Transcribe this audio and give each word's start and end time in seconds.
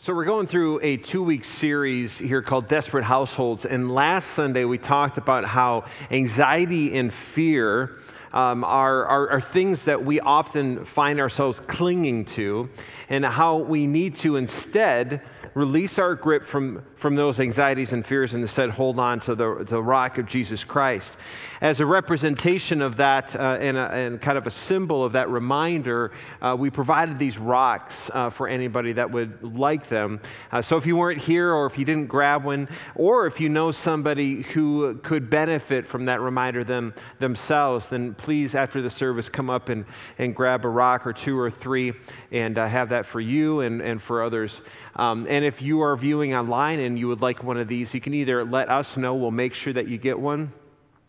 So, 0.00 0.14
we're 0.14 0.26
going 0.26 0.46
through 0.46 0.78
a 0.84 0.96
two 0.96 1.24
week 1.24 1.44
series 1.44 2.20
here 2.20 2.40
called 2.40 2.68
Desperate 2.68 3.02
Households. 3.02 3.66
And 3.66 3.92
last 3.92 4.28
Sunday, 4.28 4.64
we 4.64 4.78
talked 4.78 5.18
about 5.18 5.44
how 5.44 5.86
anxiety 6.12 6.96
and 6.96 7.12
fear 7.12 7.98
um, 8.32 8.64
are, 8.64 9.04
are, 9.06 9.30
are 9.30 9.40
things 9.40 9.84
that 9.84 10.04
we 10.04 10.20
often 10.20 10.84
find 10.84 11.20
ourselves 11.20 11.60
clinging 11.60 12.24
to, 12.26 12.68
and 13.08 13.24
how 13.24 13.58
we 13.58 13.86
need 13.86 14.14
to 14.16 14.36
instead 14.36 15.22
release 15.54 15.98
our 15.98 16.14
grip 16.14 16.46
from, 16.46 16.82
from 16.96 17.16
those 17.16 17.40
anxieties 17.40 17.92
and 17.92 18.06
fears 18.06 18.32
and 18.34 18.42
instead 18.42 18.70
hold 18.70 18.98
on 18.98 19.18
to 19.18 19.34
the, 19.34 19.64
the 19.68 19.82
rock 19.82 20.18
of 20.18 20.26
Jesus 20.26 20.62
Christ. 20.62 21.16
As 21.60 21.80
a 21.80 21.86
representation 21.86 22.80
of 22.80 22.98
that 22.98 23.34
uh, 23.34 23.58
and, 23.60 23.76
a, 23.76 23.92
and, 23.92 24.20
kind 24.20 24.38
of 24.38 24.46
a 24.46 24.50
symbol 24.50 25.02
of 25.02 25.12
that 25.12 25.28
reminder, 25.28 26.12
uh, 26.40 26.56
we 26.56 26.70
provided 26.70 27.18
these 27.18 27.38
rocks 27.38 28.08
uh, 28.14 28.30
for 28.30 28.46
anybody 28.46 28.92
that 28.92 29.10
would 29.10 29.42
like 29.42 29.88
them. 29.88 30.20
Uh, 30.52 30.62
so 30.62 30.76
if 30.76 30.86
you 30.86 30.96
weren't 30.96 31.20
here 31.20 31.52
or 31.52 31.66
if 31.66 31.76
you 31.76 31.84
didn't 31.84 32.06
grab 32.06 32.44
one, 32.44 32.68
or 32.94 33.26
if 33.26 33.40
you 33.40 33.48
know 33.48 33.72
somebody 33.72 34.42
who 34.42 34.94
could 34.98 35.28
benefit 35.28 35.86
from 35.86 36.04
that 36.04 36.20
reminder 36.20 36.62
them, 36.62 36.94
themselves, 37.18 37.88
then 37.88 38.14
please, 38.18 38.54
after 38.54 38.82
the 38.82 38.90
service, 38.90 39.28
come 39.28 39.48
up 39.48 39.70
and, 39.70 39.86
and 40.18 40.34
grab 40.34 40.64
a 40.64 40.68
rock 40.68 41.06
or 41.06 41.12
two 41.12 41.38
or 41.38 41.50
three 41.50 41.94
and 42.30 42.58
uh, 42.58 42.66
have 42.68 42.90
that 42.90 43.06
for 43.06 43.20
you 43.20 43.60
and, 43.60 43.80
and 43.80 44.02
for 44.02 44.22
others. 44.22 44.60
Um, 44.96 45.26
and 45.30 45.44
if 45.44 45.62
you 45.62 45.80
are 45.80 45.96
viewing 45.96 46.34
online 46.34 46.80
and 46.80 46.98
you 46.98 47.08
would 47.08 47.22
like 47.22 47.42
one 47.42 47.56
of 47.56 47.68
these, 47.68 47.94
you 47.94 48.00
can 48.00 48.12
either 48.12 48.44
let 48.44 48.68
us 48.68 48.96
know, 48.96 49.14
we'll 49.14 49.30
make 49.30 49.54
sure 49.54 49.72
that 49.72 49.88
you 49.88 49.96
get 49.96 50.18
one 50.18 50.52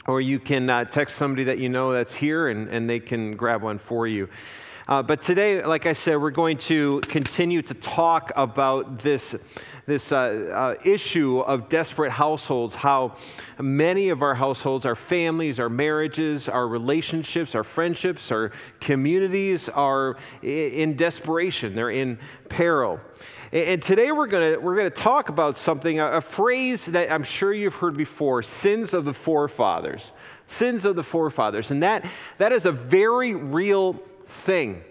or 0.08 0.22
you 0.22 0.40
can 0.40 0.70
uh, 0.70 0.85
text 0.85 1.18
somebody 1.18 1.44
that 1.44 1.58
you 1.59 1.70
know 1.70 1.91
that's 1.91 2.16
here 2.16 2.48
and, 2.48 2.70
and 2.70 2.90
they 2.90 2.99
can 2.99 3.35
grab 3.35 3.62
one 3.62 3.77
for 3.77 4.07
you. 4.07 4.30
Uh, 4.89 5.03
but 5.03 5.21
today, 5.21 5.63
like 5.63 5.85
I 5.85 5.93
said, 5.93 6.20
we're 6.20 6.31
going 6.31 6.57
to 6.57 6.99
continue 7.02 7.61
to 7.61 7.75
talk 7.75 8.31
about 8.35 8.98
this, 8.98 9.35
this 9.85 10.12
uh, 10.12 10.17
uh, 10.52 10.84
issue 10.84 11.41
of 11.41 11.70
desperate 11.70 12.12
households, 12.12 12.73
how 12.73 13.13
many 13.60 14.10
of 14.10 14.23
our 14.23 14.34
households, 14.34 14.87
our 14.87 14.95
families, 14.95 15.60
our 15.60 15.70
marriages, 15.70 16.49
our 16.49 16.67
relationships, 16.67 17.54
our 17.54 17.63
friendships, 17.63 18.32
our 18.32 18.51
communities 18.79 19.70
are 19.70 20.17
in 20.41 20.95
desperation, 20.95 21.76
they're 21.76 21.91
in 21.91 22.17
peril. 22.49 22.99
And 23.51 23.84
today 23.84 24.12
we're 24.12 24.26
going 24.26 24.54
to 24.55 24.60
we're 24.60 24.76
going 24.76 24.90
to 24.90 24.98
talk 24.98 25.29
about 25.29 25.55
something, 25.55 25.99
a, 25.99 26.20
phrase 26.20 26.87
that 26.87 27.12
I'm 27.12 27.23
sure 27.23 27.54
you've 27.54 27.76
heard 27.76 27.95
before 27.95 28.41
sins 28.41 28.95
of 28.95 29.05
the 29.05 29.13
forefathers. 29.13 30.13
Sins 30.48 30.84
of 30.84 30.95
the 30.95 31.04
forefathers. 31.04 31.70
And 31.70 31.84
that, 31.84 32.05
that 32.40 32.51
is 32.51 32.65
a 32.65 32.71
very 32.71 33.35
real 33.35 33.99
thing. 34.30 34.84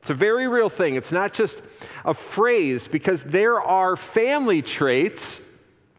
It's 0.00 0.10
a 0.10 0.14
very 0.14 0.48
real 0.48 0.68
thing. 0.68 0.96
It's 0.96 1.12
not 1.12 1.32
just 1.32 1.62
a 2.04 2.14
phrase 2.14 2.88
because 2.88 3.22
there 3.22 3.60
are 3.60 3.96
family 3.96 4.60
traits 4.60 5.40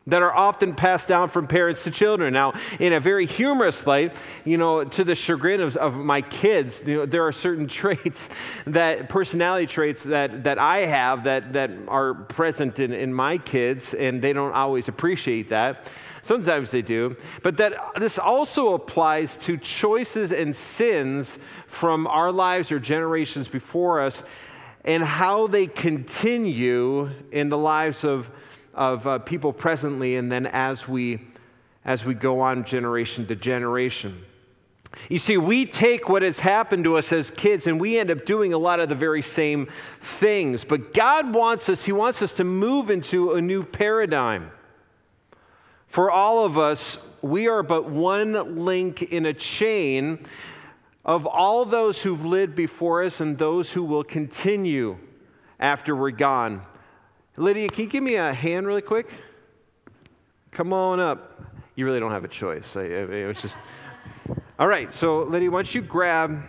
that 0.08 0.22
are 0.22 0.34
often 0.34 0.76
passed 0.76 1.08
down 1.08 1.30
from 1.30 1.48
parents 1.48 1.84
to 1.84 1.92
children. 1.92 2.34
Now, 2.34 2.54
in 2.80 2.92
a 2.92 3.00
very 3.00 3.26
humorous 3.26 3.88
light, 3.88 4.14
you 4.44 4.58
know, 4.58 4.84
to 4.84 5.04
the 5.04 5.16
chagrin 5.16 5.62
of, 5.62 5.78
of 5.78 5.96
my 5.96 6.22
kids, 6.22 6.82
you 6.86 6.98
know, 6.98 7.06
there 7.06 7.26
are 7.26 7.32
certain 7.32 7.68
traits 7.70 8.28
that, 8.66 9.08
personality 9.08 9.66
traits 9.66 10.04
that, 10.04 10.44
that 10.44 10.60
I 10.60 10.80
have 10.80 11.24
that, 11.24 11.54
that 11.54 11.72
are 11.88 12.14
present 12.14 12.80
in, 12.80 12.92
in 12.92 13.14
my 13.14 13.38
kids, 13.38 13.94
and 13.94 14.22
they 14.22 14.34
don't 14.34 14.54
always 14.54 14.90
appreciate 14.90 15.50
that. 15.50 15.88
Sometimes 16.22 16.72
they 16.72 16.82
do. 16.82 17.18
But 17.42 17.58
that 17.58 17.74
this 17.98 18.18
also 18.18 18.74
applies 18.74 19.36
to 19.38 19.58
choices 19.58 20.32
and 20.32 20.56
sins 20.56 21.38
from 21.68 22.08
our 22.08 22.32
lives 22.32 22.72
or 22.72 22.80
generations 22.80 23.48
before 23.48 24.02
us 24.02 24.24
and 24.86 25.04
how 25.04 25.48
they 25.48 25.68
continue 25.68 27.10
in 27.32 27.50
the 27.50 27.58
lives 27.58 28.04
of 28.04 28.30
of 28.74 29.06
uh, 29.06 29.20
people 29.20 29.54
presently 29.54 30.16
and 30.16 30.32
then 30.32 30.48
as 30.48 30.88
we 30.88 31.20
as 31.86 32.06
we 32.06 32.14
go 32.14 32.40
on 32.40 32.64
generation 32.64 33.28
to 33.28 33.36
generation. 33.36 34.24
You 35.10 35.18
see 35.18 35.38
we 35.38 35.66
take 35.66 36.08
what 36.08 36.22
has 36.22 36.40
happened 36.40 36.86
to 36.86 36.98
us 36.98 37.12
as 37.12 37.32
kids 37.32 37.68
and 37.68 37.80
we 37.80 37.98
end 37.98 38.10
up 38.12 38.26
doing 38.26 38.54
a 38.54 38.58
lot 38.58 38.80
of 38.80 38.90
the 38.90 38.96
very 38.96 39.22
same 39.22 39.68
things. 40.02 40.64
But 40.64 40.94
god 40.94 41.34
wants 41.34 41.70
us 41.70 41.84
he 41.84 41.92
wants 41.92 42.22
us 42.22 42.34
to 42.34 42.44
move 42.44 42.90
into 42.90 43.34
a 43.34 43.42
new 43.42 43.64
paradigm. 43.64 44.52
For 45.88 46.10
all 46.10 46.46
of 46.46 46.58
us 46.58 46.98
we 47.22 47.48
are 47.48 47.64
but 47.64 47.90
one 47.90 48.66
link 48.66 49.02
in 49.02 49.26
a 49.26 49.34
chain 49.34 50.26
of 51.06 51.26
all 51.26 51.66
those 51.66 52.02
who've 52.02 52.26
lived 52.26 52.56
before 52.56 53.04
us 53.04 53.20
and 53.20 53.38
those 53.38 53.74
who 53.74 53.84
will 53.84 54.04
continue 54.04 54.98
after 55.60 55.96
we're 55.96 56.12
gone 56.12 56.62
Lydia, 57.36 57.68
can 57.68 57.86
you 57.86 57.90
give 57.90 58.04
me 58.04 58.16
a 58.16 58.32
hand 58.32 58.68
really 58.68 58.84
quick? 58.84 59.10
Come 60.52 60.72
on 60.72 61.00
up. 61.00 61.42
You 61.74 61.84
really 61.84 62.00
don't 62.00 62.12
have 62.12 62.24
a 62.24 62.28
choice. 62.28 62.76
it 62.76 63.28
was 63.28 63.42
just. 63.42 63.56
All 64.60 64.68
right, 64.68 64.94
so 64.94 65.24
Lydia, 65.24 65.50
once 65.50 65.74
you 65.74 65.82
grab 65.82 66.44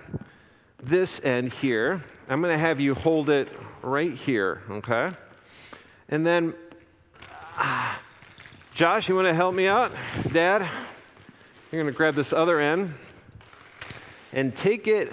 this 0.82 1.22
end 1.24 1.54
here? 1.54 2.04
I'm 2.28 2.42
going 2.42 2.52
to 2.52 2.58
have 2.58 2.80
you 2.80 2.94
hold 2.94 3.30
it 3.30 3.48
right 3.80 4.12
here, 4.12 4.60
okay? 4.70 5.10
And 6.10 6.26
then, 6.26 6.52
uh, 7.56 7.94
Josh, 8.74 9.08
you 9.08 9.14
want 9.14 9.26
to 9.26 9.34
help 9.34 9.54
me 9.54 9.66
out? 9.66 9.90
Dad, 10.32 10.68
you're 11.72 11.80
going 11.80 11.92
to 11.92 11.96
grab 11.96 12.14
this 12.14 12.34
other 12.34 12.60
end 12.60 12.92
and 14.34 14.54
take 14.54 14.86
it 14.86 15.10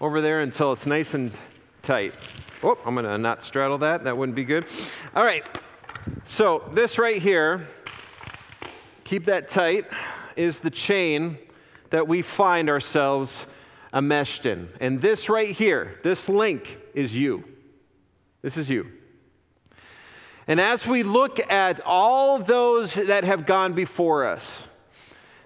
over 0.00 0.20
there 0.20 0.40
until 0.40 0.72
it's 0.72 0.86
nice 0.86 1.14
and 1.14 1.30
tight. 1.86 2.14
Oh, 2.64 2.76
I'm 2.84 2.94
going 2.94 3.06
to 3.06 3.16
not 3.16 3.44
straddle 3.44 3.78
that. 3.78 4.02
That 4.02 4.16
wouldn't 4.16 4.34
be 4.34 4.44
good. 4.44 4.66
All 5.14 5.24
right. 5.24 5.46
So, 6.24 6.68
this 6.72 6.98
right 6.98 7.22
here, 7.22 7.68
keep 9.04 9.24
that 9.26 9.48
tight, 9.48 9.86
is 10.34 10.60
the 10.60 10.70
chain 10.70 11.38
that 11.90 12.08
we 12.08 12.22
find 12.22 12.68
ourselves 12.68 13.46
enmeshed 13.94 14.46
in. 14.46 14.68
And 14.80 15.00
this 15.00 15.28
right 15.28 15.50
here, 15.50 15.98
this 16.02 16.28
link 16.28 16.78
is 16.92 17.16
you. 17.16 17.44
This 18.42 18.56
is 18.56 18.68
you. 18.68 18.90
And 20.48 20.60
as 20.60 20.86
we 20.86 21.04
look 21.04 21.38
at 21.50 21.80
all 21.86 22.40
those 22.40 22.94
that 22.94 23.22
have 23.22 23.46
gone 23.46 23.74
before 23.74 24.26
us, 24.26 24.66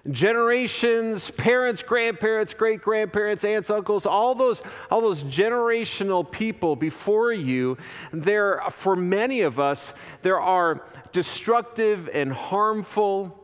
generations, 0.09 1.29
parents, 1.31 1.83
grandparents, 1.83 2.53
great 2.53 2.81
grandparents, 2.81 3.43
aunts, 3.43 3.69
uncles, 3.69 4.05
all 4.05 4.33
those, 4.33 4.61
all 4.89 5.01
those 5.01 5.23
generational 5.23 6.29
people 6.29 6.75
before 6.75 7.31
you, 7.31 7.77
there, 8.11 8.61
for 8.71 8.95
many 8.95 9.41
of 9.41 9.59
us, 9.59 9.93
there 10.23 10.39
are 10.39 10.83
destructive 11.11 12.09
and 12.13 12.33
harmful, 12.33 13.37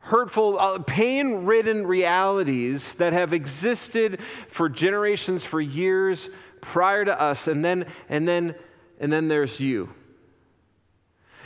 hurtful, 0.00 0.58
uh, 0.58 0.78
pain 0.80 1.44
ridden 1.44 1.86
realities 1.86 2.94
that 2.96 3.12
have 3.12 3.32
existed 3.32 4.20
for 4.48 4.68
generations, 4.68 5.44
for 5.44 5.60
years 5.60 6.28
prior 6.60 7.04
to 7.04 7.20
us, 7.20 7.46
and 7.46 7.64
then, 7.64 7.86
and 8.08 8.26
then, 8.26 8.54
and 8.98 9.12
then 9.12 9.28
there's 9.28 9.60
you. 9.60 9.90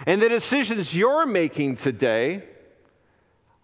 And 0.06 0.22
the 0.22 0.28
decisions 0.28 0.94
you're 0.94 1.26
making 1.26 1.76
today 1.76 2.44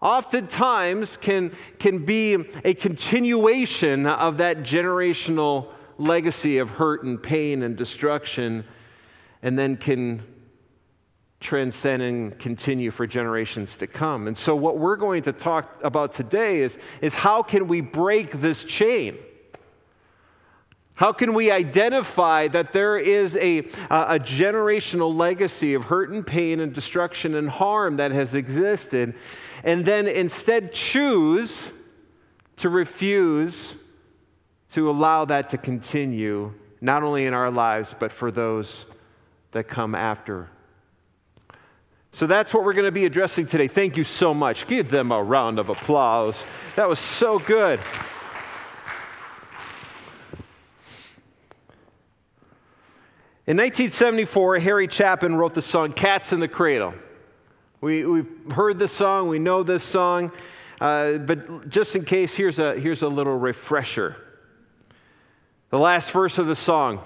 oftentimes 0.05 1.17
can, 1.17 1.51
can 1.79 2.05
be 2.05 2.35
a 2.63 2.75
continuation 2.75 4.05
of 4.05 4.37
that 4.37 4.59
generational 4.59 5.69
legacy 5.97 6.59
of 6.59 6.69
hurt 6.69 7.03
and 7.03 7.21
pain 7.21 7.63
and 7.63 7.75
destruction, 7.75 8.63
and 9.41 9.57
then 9.57 9.75
can 9.75 10.21
transcend 11.39 12.03
and 12.03 12.37
continue 12.37 12.91
for 12.91 13.07
generations 13.07 13.77
to 13.77 13.87
come. 13.87 14.27
And 14.27 14.37
so, 14.37 14.55
what 14.55 14.77
we're 14.77 14.95
going 14.95 15.23
to 15.23 15.33
talk 15.33 15.79
about 15.83 16.13
today 16.13 16.61
is, 16.61 16.77
is 17.01 17.15
how 17.15 17.41
can 17.41 17.67
we 17.67 17.81
break 17.81 18.31
this 18.33 18.63
chain? 18.63 19.17
How 20.93 21.11
can 21.13 21.33
we 21.33 21.51
identify 21.51 22.47
that 22.49 22.71
there 22.71 22.97
is 22.97 23.35
a, 23.37 23.59
a 23.89 24.19
generational 24.19 25.13
legacy 25.13 25.73
of 25.73 25.85
hurt 25.85 26.09
and 26.09 26.25
pain 26.25 26.59
and 26.59 26.73
destruction 26.73 27.35
and 27.35 27.49
harm 27.49 27.97
that 27.97 28.11
has 28.11 28.33
existed, 28.33 29.15
and 29.65 29.83
then 29.83 30.07
instead 30.07 30.71
choose 30.71 31.69
to 32.57 32.69
refuse 32.69 33.75
to 34.71 34.89
allow 34.89 35.25
that 35.25 35.49
to 35.49 35.57
continue, 35.57 36.53
not 36.79 37.01
only 37.01 37.25
in 37.25 37.33
our 37.33 37.49
lives, 37.49 37.95
but 37.97 38.11
for 38.11 38.31
those 38.31 38.85
that 39.51 39.67
come 39.67 39.95
after? 39.95 40.49
So 42.11 42.27
that's 42.27 42.53
what 42.53 42.63
we're 42.63 42.73
going 42.73 42.85
to 42.85 42.91
be 42.91 43.05
addressing 43.05 43.47
today. 43.47 43.67
Thank 43.67 43.97
you 43.97 44.03
so 44.03 44.33
much. 44.33 44.67
Give 44.67 44.89
them 44.89 45.11
a 45.11 45.21
round 45.21 45.59
of 45.59 45.69
applause. 45.69 46.41
That 46.75 46.87
was 46.87 46.99
so 46.99 47.39
good. 47.39 47.79
In 53.47 53.57
1974, 53.57 54.59
Harry 54.59 54.87
Chapin 54.87 55.35
wrote 55.35 55.53
the 55.55 55.61
song 55.61 55.91
Cat's 55.91 56.31
in 56.31 56.39
the 56.39 56.47
Cradle. 56.47 56.93
We, 57.85 58.03
we've 58.03 58.51
heard 58.51 58.79
this 58.79 58.91
song, 58.91 59.27
we 59.27 59.37
know 59.37 59.61
this 59.61 59.83
song, 59.83 60.31
uh, 60.81 61.19
but 61.19 61.69
just 61.69 61.95
in 61.95 62.03
case, 62.03 62.33
here's 62.33 62.57
a, 62.57 62.79
here's 62.79 63.03
a 63.03 63.07
little 63.07 63.37
refresher. 63.37 64.15
The 65.69 65.77
last 65.77 66.09
verse 66.09 66.39
of 66.39 66.47
the 66.47 66.55
song 66.55 67.01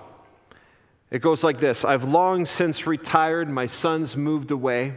It 1.11 1.21
goes 1.21 1.43
like 1.43 1.59
this 1.59 1.83
I've 1.83 2.05
long 2.05 2.45
since 2.45 2.87
retired, 2.87 3.49
my 3.49 3.65
sons 3.65 4.15
moved 4.15 4.51
away. 4.51 4.93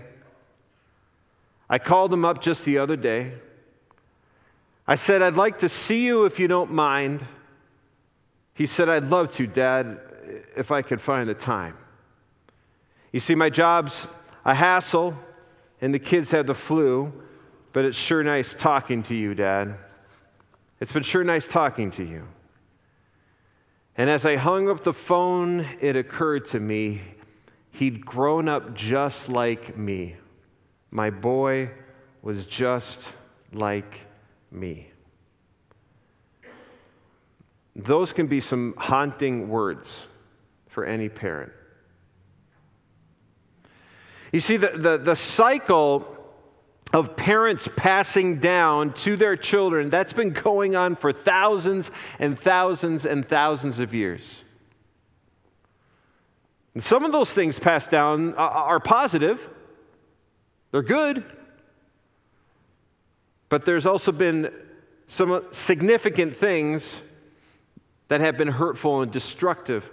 I 1.68 1.80
called 1.80 2.12
them 2.12 2.24
up 2.24 2.40
just 2.40 2.64
the 2.64 2.78
other 2.78 2.94
day. 2.94 3.32
I 4.86 4.94
said, 4.94 5.20
I'd 5.20 5.34
like 5.34 5.58
to 5.58 5.68
see 5.68 6.06
you 6.06 6.26
if 6.26 6.38
you 6.38 6.46
don't 6.46 6.70
mind. 6.70 7.26
He 8.54 8.66
said, 8.66 8.88
I'd 8.88 9.10
love 9.10 9.32
to, 9.32 9.48
Dad, 9.48 9.98
if 10.56 10.70
I 10.70 10.82
could 10.82 11.00
find 11.00 11.28
the 11.28 11.34
time. 11.34 11.76
You 13.10 13.18
see, 13.18 13.34
my 13.34 13.50
job's 13.50 14.06
a 14.44 14.54
hassle, 14.54 15.18
and 15.82 15.92
the 15.92 15.98
kids 15.98 16.30
had 16.30 16.46
the 16.46 16.54
flu, 16.54 17.12
but 17.72 17.84
it's 17.84 17.98
sure 17.98 18.22
nice 18.22 18.54
talking 18.54 19.02
to 19.02 19.14
you, 19.14 19.34
Dad. 19.34 19.76
It's 20.80 20.92
been 20.92 21.02
sure 21.02 21.24
nice 21.24 21.46
talking 21.46 21.90
to 21.92 22.04
you. 22.04 22.26
And 23.96 24.08
as 24.08 24.24
I 24.24 24.36
hung 24.36 24.70
up 24.70 24.84
the 24.84 24.92
phone, 24.94 25.66
it 25.80 25.96
occurred 25.96 26.46
to 26.46 26.60
me 26.60 27.02
he'd 27.72 28.06
grown 28.06 28.48
up 28.48 28.74
just 28.74 29.28
like 29.28 29.76
me. 29.76 30.16
My 30.90 31.10
boy 31.10 31.70
was 32.22 32.46
just 32.46 33.12
like 33.52 34.06
me. 34.50 34.88
Those 37.74 38.12
can 38.12 38.26
be 38.28 38.40
some 38.40 38.74
haunting 38.76 39.48
words 39.48 40.06
for 40.68 40.84
any 40.84 41.08
parent. 41.08 41.52
You 44.32 44.40
see, 44.40 44.56
the, 44.56 44.70
the, 44.70 44.98
the 44.98 45.14
cycle 45.14 46.08
of 46.92 47.16
parents 47.16 47.68
passing 47.76 48.38
down 48.38 48.92
to 48.92 49.16
their 49.16 49.36
children, 49.36 49.88
that's 49.88 50.12
been 50.12 50.30
going 50.30 50.76
on 50.76 50.96
for 50.96 51.12
thousands 51.12 51.90
and 52.18 52.38
thousands 52.38 53.06
and 53.06 53.26
thousands 53.26 53.78
of 53.78 53.94
years. 53.94 54.44
And 56.74 56.82
some 56.82 57.04
of 57.04 57.12
those 57.12 57.32
things 57.32 57.58
passed 57.58 57.90
down 57.90 58.34
uh, 58.34 58.36
uh, 58.36 58.40
are 58.40 58.80
positive, 58.80 59.46
they're 60.70 60.82
good. 60.82 61.24
But 63.50 63.66
there's 63.66 63.84
also 63.84 64.12
been 64.12 64.50
some 65.06 65.30
uh, 65.30 65.40
significant 65.50 66.34
things 66.34 67.02
that 68.08 68.20
have 68.20 68.38
been 68.38 68.48
hurtful 68.48 69.02
and 69.02 69.12
destructive. 69.12 69.90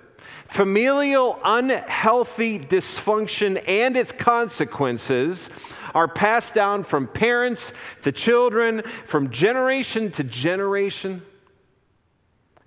Familial 0.47 1.39
unhealthy 1.43 2.59
dysfunction 2.59 3.63
and 3.67 3.95
its 3.95 4.11
consequences 4.11 5.49
are 5.93 6.07
passed 6.07 6.53
down 6.53 6.83
from 6.83 7.07
parents 7.07 7.71
to 8.03 8.11
children, 8.11 8.83
from 9.05 9.29
generation 9.31 10.11
to 10.11 10.23
generation. 10.23 11.21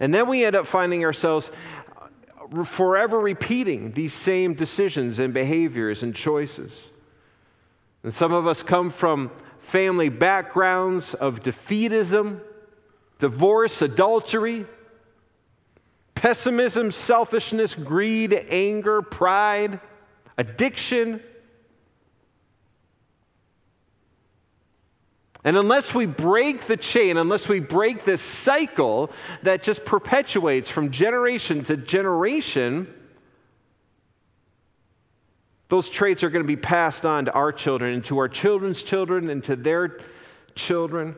And 0.00 0.12
then 0.12 0.26
we 0.26 0.44
end 0.44 0.56
up 0.56 0.66
finding 0.66 1.04
ourselves 1.04 1.50
forever 2.64 3.18
repeating 3.18 3.92
these 3.92 4.12
same 4.12 4.54
decisions 4.54 5.18
and 5.18 5.32
behaviors 5.32 6.02
and 6.02 6.14
choices. 6.14 6.90
And 8.02 8.12
some 8.12 8.32
of 8.32 8.46
us 8.46 8.62
come 8.62 8.90
from 8.90 9.30
family 9.60 10.08
backgrounds 10.08 11.14
of 11.14 11.42
defeatism, 11.42 12.40
divorce, 13.18 13.80
adultery, 13.80 14.66
pessimism, 16.22 16.92
selfishness, 16.92 17.74
greed, 17.74 18.32
anger, 18.48 19.02
pride, 19.02 19.80
addiction. 20.38 21.20
And 25.42 25.56
unless 25.56 25.92
we 25.92 26.06
break 26.06 26.66
the 26.66 26.76
chain, 26.76 27.16
unless 27.16 27.48
we 27.48 27.58
break 27.58 28.04
this 28.04 28.22
cycle 28.22 29.10
that 29.42 29.64
just 29.64 29.84
perpetuates 29.84 30.68
from 30.68 30.92
generation 30.92 31.64
to 31.64 31.76
generation, 31.76 32.94
those 35.70 35.88
traits 35.88 36.22
are 36.22 36.30
going 36.30 36.44
to 36.44 36.46
be 36.46 36.54
passed 36.54 37.04
on 37.04 37.24
to 37.24 37.32
our 37.32 37.50
children 37.50 37.94
and 37.94 38.04
to 38.04 38.18
our 38.18 38.28
children's 38.28 38.84
children 38.84 39.28
and 39.28 39.42
to 39.42 39.56
their 39.56 39.98
children. 40.54 41.16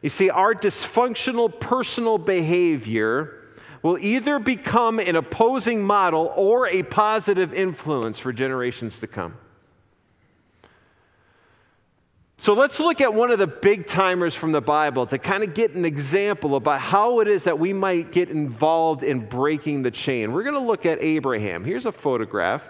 You 0.00 0.08
see, 0.08 0.30
our 0.30 0.54
dysfunctional 0.54 1.60
personal 1.60 2.16
behavior 2.16 3.42
will 3.86 3.98
either 4.00 4.40
become 4.40 4.98
an 4.98 5.14
opposing 5.14 5.80
model 5.80 6.32
or 6.34 6.66
a 6.66 6.82
positive 6.82 7.54
influence 7.54 8.18
for 8.18 8.32
generations 8.32 8.98
to 8.98 9.06
come. 9.06 9.36
So 12.36 12.52
let's 12.52 12.80
look 12.80 13.00
at 13.00 13.14
one 13.14 13.30
of 13.30 13.38
the 13.38 13.46
big 13.46 13.86
timers 13.86 14.34
from 14.34 14.50
the 14.50 14.60
Bible 14.60 15.06
to 15.06 15.18
kind 15.18 15.44
of 15.44 15.54
get 15.54 15.76
an 15.76 15.84
example 15.84 16.56
about 16.56 16.80
how 16.80 17.20
it 17.20 17.28
is 17.28 17.44
that 17.44 17.60
we 17.60 17.72
might 17.72 18.10
get 18.10 18.28
involved 18.28 19.04
in 19.04 19.20
breaking 19.20 19.84
the 19.84 19.92
chain. 19.92 20.32
We're 20.32 20.42
going 20.42 20.54
to 20.56 20.60
look 20.60 20.84
at 20.84 21.00
Abraham. 21.00 21.62
Here's 21.64 21.86
a 21.86 21.92
photograph. 21.92 22.68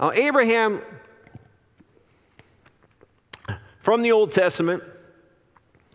Now, 0.00 0.12
Abraham, 0.12 0.80
from 3.80 4.00
the 4.00 4.12
Old 4.12 4.32
Testament, 4.32 4.82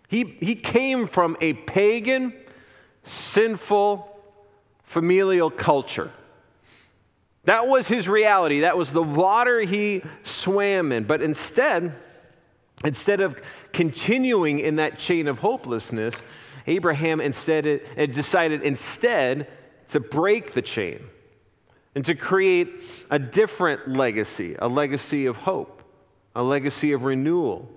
he, 0.07 0.23
he 0.23 0.55
came 0.55 1.07
from 1.07 1.37
a 1.41 1.53
pagan, 1.53 2.33
sinful, 3.03 4.07
familial 4.83 5.49
culture. 5.49 6.11
That 7.45 7.67
was 7.67 7.87
his 7.87 8.07
reality. 8.07 8.61
That 8.61 8.77
was 8.77 8.91
the 8.91 9.03
water 9.03 9.59
he 9.59 10.03
swam 10.23 10.91
in. 10.91 11.03
But 11.03 11.21
instead, 11.21 11.93
instead 12.83 13.21
of 13.21 13.39
continuing 13.71 14.59
in 14.59 14.77
that 14.77 14.97
chain 14.97 15.27
of 15.27 15.39
hopelessness, 15.39 16.21
Abraham 16.67 17.21
instead 17.21 17.65
eh, 17.67 18.05
decided 18.07 18.63
instead 18.63 19.47
to 19.89 19.99
break 19.99 20.53
the 20.53 20.63
chain 20.63 20.99
and 21.93 22.03
to 22.05 22.15
create 22.15 22.83
a 23.09 23.19
different 23.19 23.87
legacy, 23.87 24.55
a 24.57 24.67
legacy 24.67 25.27
of 25.27 25.37
hope, 25.37 25.83
a 26.35 26.41
legacy 26.41 26.91
of 26.91 27.03
renewal, 27.03 27.69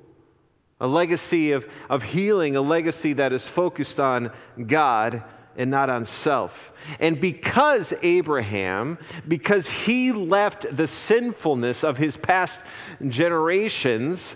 a 0.81 0.87
legacy 0.87 1.53
of, 1.53 1.69
of 1.91 2.03
healing, 2.03 2.57
a 2.57 2.61
legacy 2.61 3.15
that 3.15 3.33
is 3.33 3.47
focused 3.47 3.99
on 3.99 4.31
God 4.67 5.23
and 5.57 5.71
not 5.71 5.91
on 5.91 6.07
self. 6.07 6.73
And 7.01 7.21
because 7.21 7.93
Abraham, 8.03 8.97
because 9.27 9.69
he 9.69 10.13
left 10.13 10.65
the 10.75 10.87
sinfulness 10.87 11.83
of 11.83 11.99
his 11.99 12.17
past 12.17 12.61
generations, 13.07 14.35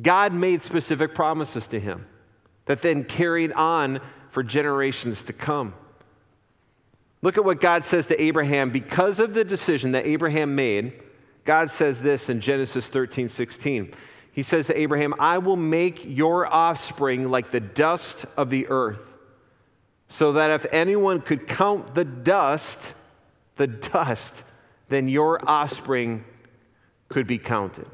God 0.00 0.32
made 0.32 0.62
specific 0.62 1.14
promises 1.14 1.66
to 1.68 1.80
him 1.80 2.06
that 2.66 2.82
then 2.82 3.04
carried 3.04 3.52
on 3.52 4.00
for 4.30 4.42
generations 4.42 5.22
to 5.24 5.32
come. 5.32 5.74
Look 7.22 7.38
at 7.38 7.44
what 7.44 7.60
God 7.60 7.84
says 7.84 8.06
to 8.08 8.22
Abraham 8.22 8.70
because 8.70 9.18
of 9.18 9.34
the 9.34 9.44
decision 9.44 9.92
that 9.92 10.06
Abraham 10.06 10.54
made. 10.54 10.92
God 11.44 11.70
says 11.70 12.02
this 12.02 12.28
in 12.28 12.40
Genesis 12.40 12.88
13 12.88 13.28
16. 13.28 13.94
He 14.36 14.42
says 14.42 14.66
to 14.66 14.78
Abraham, 14.78 15.14
I 15.18 15.38
will 15.38 15.56
make 15.56 16.04
your 16.04 16.46
offspring 16.46 17.30
like 17.30 17.52
the 17.52 17.58
dust 17.58 18.26
of 18.36 18.50
the 18.50 18.68
earth, 18.68 19.00
so 20.08 20.32
that 20.32 20.50
if 20.50 20.66
anyone 20.72 21.22
could 21.22 21.48
count 21.48 21.94
the 21.94 22.04
dust, 22.04 22.92
the 23.56 23.66
dust, 23.66 24.44
then 24.90 25.08
your 25.08 25.40
offspring 25.48 26.22
could 27.08 27.26
be 27.26 27.38
counted. 27.38 27.86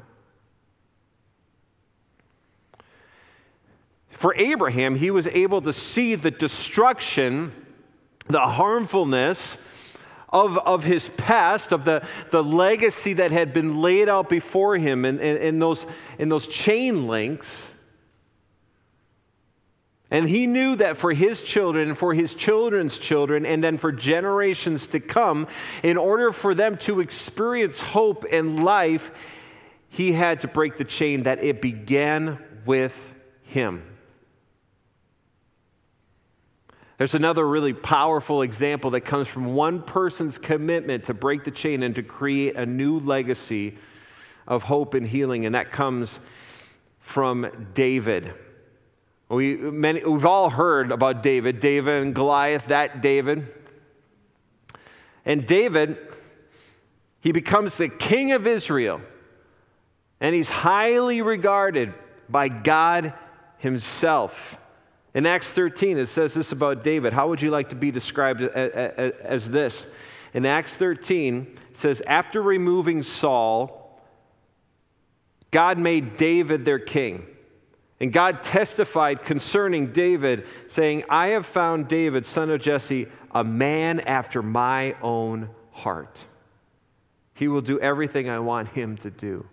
For 4.09 4.35
Abraham, 4.35 4.95
he 4.95 5.11
was 5.11 5.27
able 5.27 5.61
to 5.61 5.71
see 5.71 6.15
the 6.15 6.29
destruction 6.29 7.53
the 8.27 8.41
harmfulness 8.41 9.55
of, 10.33 10.57
of 10.57 10.83
his 10.83 11.07
past, 11.09 11.71
of 11.71 11.85
the, 11.85 12.05
the 12.31 12.43
legacy 12.43 13.13
that 13.13 13.31
had 13.31 13.53
been 13.53 13.81
laid 13.81 14.09
out 14.09 14.27
before 14.27 14.75
him 14.75 15.05
in, 15.05 15.19
in, 15.19 15.37
in, 15.37 15.59
those, 15.59 15.85
in 16.17 16.27
those 16.27 16.47
chain 16.47 17.07
links. 17.07 17.71
And 20.09 20.27
he 20.27 20.47
knew 20.47 20.75
that 20.75 20.97
for 20.97 21.13
his 21.13 21.41
children, 21.43 21.95
for 21.95 22.13
his 22.13 22.33
children's 22.33 22.97
children, 22.97 23.45
and 23.45 23.63
then 23.63 23.77
for 23.77 23.91
generations 23.91 24.87
to 24.87 24.99
come, 24.99 25.47
in 25.83 25.97
order 25.97 26.31
for 26.31 26.53
them 26.55 26.77
to 26.79 26.99
experience 26.99 27.81
hope 27.81 28.25
and 28.31 28.63
life, 28.63 29.11
he 29.89 30.11
had 30.11 30.41
to 30.41 30.47
break 30.47 30.77
the 30.77 30.83
chain 30.83 31.23
that 31.23 31.43
it 31.43 31.61
began 31.61 32.39
with 32.65 33.13
him. 33.43 33.83
There's 37.03 37.15
another 37.15 37.45
really 37.45 37.73
powerful 37.73 38.43
example 38.43 38.91
that 38.91 39.01
comes 39.01 39.27
from 39.27 39.55
one 39.55 39.81
person's 39.81 40.37
commitment 40.37 41.03
to 41.07 41.13
break 41.13 41.43
the 41.43 41.51
chain 41.51 41.83
and 41.83 41.93
to 41.95 42.01
create 42.01 42.55
a 42.55 42.65
new 42.65 42.97
legacy 42.97 43.77
of 44.47 44.63
hope 44.63 44.93
and 44.93 45.05
healing, 45.05 45.45
and 45.45 45.53
that 45.53 45.69
comes 45.69 46.17
from 47.01 47.67
David. 47.73 48.33
We, 49.27 49.57
many, 49.57 50.01
we've 50.01 50.25
all 50.25 50.49
heard 50.49 50.93
about 50.93 51.21
David, 51.23 51.59
David 51.59 52.03
and 52.03 52.15
Goliath, 52.15 52.67
that 52.67 53.01
David. 53.01 53.53
And 55.25 55.45
David, 55.45 55.97
he 57.19 57.33
becomes 57.33 57.75
the 57.75 57.89
king 57.89 58.31
of 58.31 58.47
Israel, 58.47 59.01
and 60.21 60.33
he's 60.33 60.49
highly 60.49 61.21
regarded 61.21 61.93
by 62.29 62.47
God 62.47 63.11
himself. 63.57 64.57
In 65.13 65.25
Acts 65.25 65.49
13, 65.49 65.97
it 65.97 66.07
says 66.07 66.33
this 66.33 66.51
about 66.51 66.83
David. 66.83 67.13
How 67.13 67.27
would 67.29 67.41
you 67.41 67.51
like 67.51 67.69
to 67.69 67.75
be 67.75 67.91
described 67.91 68.41
as 68.41 69.49
this? 69.49 69.85
In 70.33 70.45
Acts 70.45 70.75
13, 70.75 71.57
it 71.71 71.77
says, 71.77 72.01
After 72.07 72.41
removing 72.41 73.03
Saul, 73.03 74.01
God 75.51 75.77
made 75.77 76.17
David 76.17 76.65
their 76.65 76.79
king. 76.79 77.27
And 77.99 78.11
God 78.11 78.43
testified 78.43 79.21
concerning 79.21 79.93
David, 79.93 80.47
saying, 80.67 81.03
I 81.09 81.27
have 81.27 81.45
found 81.45 81.87
David, 81.87 82.25
son 82.25 82.49
of 82.49 82.59
Jesse, 82.59 83.07
a 83.31 83.43
man 83.43 83.99
after 84.01 84.41
my 84.41 84.95
own 85.01 85.49
heart. 85.71 86.25
He 87.35 87.47
will 87.47 87.61
do 87.61 87.79
everything 87.79 88.29
I 88.29 88.39
want 88.39 88.69
him 88.69 88.97
to 88.97 89.11
do. 89.11 89.47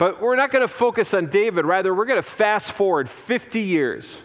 But 0.00 0.18
we're 0.18 0.34
not 0.34 0.50
going 0.50 0.66
to 0.66 0.72
focus 0.72 1.12
on 1.12 1.26
David. 1.26 1.66
Rather, 1.66 1.94
we're 1.94 2.06
going 2.06 2.16
to 2.16 2.22
fast 2.22 2.72
forward 2.72 3.06
50 3.06 3.60
years. 3.60 4.18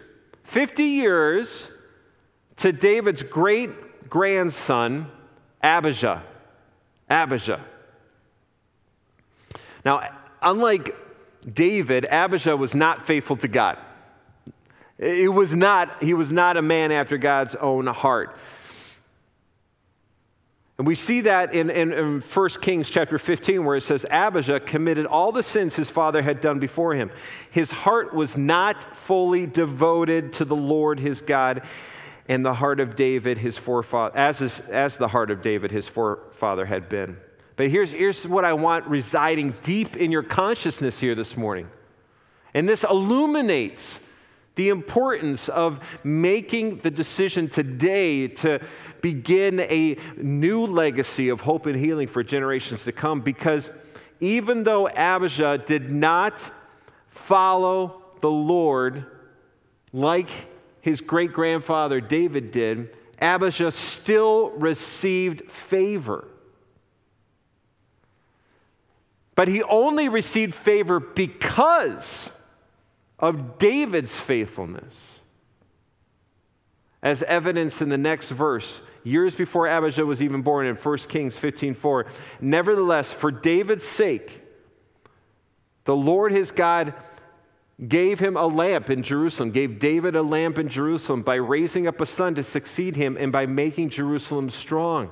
50 0.45 0.83
years 0.83 1.69
to 2.55 2.71
David's 2.71 3.23
great 3.23 4.09
grandson, 4.09 5.11
Abijah. 5.61 6.23
Abijah. 7.09 7.59
Now, 9.83 10.17
unlike 10.41 10.95
David, 11.53 12.05
Abijah 12.09 12.55
was 12.55 12.73
not 12.73 13.05
faithful 13.05 13.35
to 13.35 13.49
God. 13.49 13.77
It 14.97 15.33
was 15.33 15.53
not, 15.53 16.01
he 16.01 16.13
was 16.13 16.31
not 16.31 16.55
a 16.55 16.61
man 16.61 16.93
after 16.93 17.17
God's 17.17 17.53
own 17.53 17.87
heart. 17.87 18.37
And 20.77 20.85
we 20.85 20.95
see 20.95 21.21
that 21.21 21.53
in, 21.53 21.69
in, 21.69 21.93
in 21.93 22.21
1 22.21 22.49
Kings 22.61 22.89
chapter 22.89 23.17
15, 23.17 23.63
where 23.63 23.77
it 23.77 23.81
says, 23.81 24.05
Abijah 24.11 24.59
committed 24.59 25.05
all 25.05 25.31
the 25.31 25.43
sins 25.43 25.75
his 25.75 25.89
father 25.89 26.21
had 26.21 26.41
done 26.41 26.59
before 26.59 26.93
him. 26.93 27.11
His 27.49 27.71
heart 27.71 28.13
was 28.13 28.37
not 28.37 28.95
fully 28.95 29.47
devoted 29.47 30.33
to 30.33 30.45
the 30.45 30.55
Lord 30.55 30.99
his 30.99 31.21
God, 31.21 31.63
and 32.27 32.45
the 32.45 32.53
heart 32.53 32.81
of 32.81 32.97
David, 32.97 33.37
his 33.37 33.57
forefather, 33.57 34.17
as, 34.17 34.41
as 34.69 34.97
the 34.97 35.07
heart 35.07 35.31
of 35.31 35.41
David, 35.41 35.71
his 35.71 35.87
forefather, 35.87 36.65
had 36.65 36.89
been. 36.89 37.17
But 37.55 37.69
here's, 37.69 37.91
here's 37.91 38.27
what 38.27 38.43
I 38.43 38.53
want 38.53 38.85
residing 38.87 39.53
deep 39.63 39.95
in 39.95 40.11
your 40.11 40.23
consciousness 40.23 40.99
here 40.99 41.15
this 41.15 41.37
morning. 41.37 41.69
And 42.53 42.67
this 42.67 42.83
illuminates 42.83 43.99
the 44.55 44.69
importance 44.69 45.49
of 45.49 45.79
making 46.03 46.77
the 46.79 46.91
decision 46.91 47.49
today 47.49 48.27
to 48.27 48.59
begin 49.01 49.59
a 49.59 49.97
new 50.17 50.65
legacy 50.65 51.29
of 51.29 51.41
hope 51.41 51.65
and 51.65 51.75
healing 51.75 52.07
for 52.07 52.23
generations 52.23 52.85
to 52.85 52.91
come. 52.91 53.21
Because 53.21 53.69
even 54.19 54.63
though 54.63 54.87
Abijah 54.87 55.63
did 55.65 55.91
not 55.91 56.41
follow 57.09 58.01
the 58.21 58.31
Lord 58.31 59.05
like 59.91 60.29
his 60.81 61.01
great 61.01 61.33
grandfather 61.33 61.99
David 61.99 62.51
did, 62.51 62.95
Abijah 63.19 63.71
still 63.71 64.51
received 64.51 65.49
favor. 65.51 66.27
But 69.35 69.49
he 69.49 69.63
only 69.63 70.07
received 70.07 70.53
favor 70.55 70.99
because 70.99 72.29
of 73.19 73.57
David's 73.57 74.17
faithfulness. 74.17 75.19
As 77.01 77.23
evidenced 77.23 77.81
in 77.81 77.89
the 77.89 77.97
next 77.97 78.29
verse, 78.29 78.81
years 79.03 79.35
before 79.35 79.67
Abijah 79.67 80.05
was 80.05 80.23
even 80.23 80.41
born 80.41 80.65
in 80.65 80.75
1 80.75 81.07
Kings 81.07 81.37
15:4. 81.37 82.05
Nevertheless, 82.41 83.11
for 83.11 83.31
David's 83.31 83.85
sake, 83.85 84.41
the 85.83 85.95
Lord 85.95 86.31
his 86.31 86.51
God 86.51 86.93
gave 87.87 88.19
him 88.19 88.37
a 88.37 88.47
lamp 88.47 88.89
in 88.89 89.03
Jerusalem, 89.03 89.51
gave 89.51 89.79
David 89.79 90.15
a 90.15 90.23
lamp 90.23 90.57
in 90.57 90.69
Jerusalem 90.69 91.21
by 91.21 91.35
raising 91.35 91.87
up 91.87 92.01
a 92.01 92.05
son 92.05 92.33
to 92.35 92.43
succeed 92.43 92.95
him 92.95 93.17
and 93.19 93.31
by 93.31 93.45
making 93.45 93.89
Jerusalem 93.89 94.49
strong. 94.49 95.11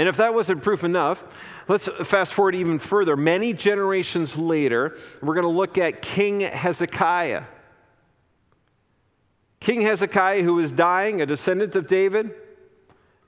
And 0.00 0.08
if 0.08 0.16
that 0.16 0.32
wasn't 0.32 0.62
proof 0.62 0.82
enough, 0.82 1.22
let's 1.68 1.86
fast 2.04 2.32
forward 2.32 2.54
even 2.54 2.78
further. 2.78 3.18
Many 3.18 3.52
generations 3.52 4.34
later, 4.34 4.96
we're 5.20 5.34
going 5.34 5.42
to 5.42 5.48
look 5.50 5.76
at 5.76 6.00
King 6.00 6.40
Hezekiah. 6.40 7.42
King 9.60 9.82
Hezekiah, 9.82 10.42
who 10.42 10.54
was 10.54 10.72
dying, 10.72 11.20
a 11.20 11.26
descendant 11.26 11.76
of 11.76 11.86
David, 11.86 12.34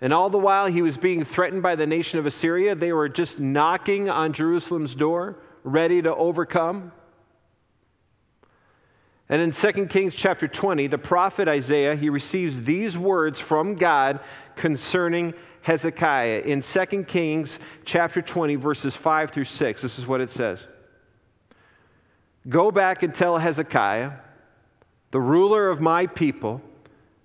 and 0.01 0.15
all 0.15 0.31
the 0.31 0.39
while 0.39 0.65
he 0.65 0.81
was 0.81 0.97
being 0.97 1.27
threatened 1.27 1.63
by 1.63 1.77
the 1.77 1.87
nation 1.87 2.19
of 2.19 2.25
Assyria, 2.25 2.75
they 2.75 2.95
were 2.95 3.11
just 3.11 3.39
knocking 3.39 4.09
on 4.09 4.33
Jerusalem's 4.33 4.95
door, 4.95 5.37
ready 5.65 6.01
to 6.01 6.15
overcome. 6.15 6.91
And 9.29 9.43
in 9.43 9.53
2 9.53 9.89
Kings 9.89 10.15
chapter 10.15 10.49
20, 10.49 10.87
the 10.87 10.97
prophet 10.97 11.49
Isaiah, 11.49 11.97
he 11.97 12.09
receives 12.09 12.63
these 12.63 12.97
words 12.97 13.39
from 13.39 13.75
God 13.75 14.21
concerning 14.57 15.35
Hezekiah. 15.63 16.43
In 16.45 16.61
2 16.61 17.05
Kings 17.05 17.59
chapter 17.85 18.21
20, 18.21 18.57
verses 18.57 18.95
5 18.95 19.31
through 19.31 19.45
6, 19.45 19.83
this 19.83 19.99
is 19.99 20.07
what 20.07 20.21
it 20.21 20.31
says 20.31 20.67
Go 22.49 22.71
back 22.71 23.03
and 23.03 23.15
tell 23.15 23.39
Hezekiah, 23.39 24.13
the 25.13 25.21
ruler 25.21 25.71
of 25.71 25.81
my 25.81 26.07
people, 26.07 26.61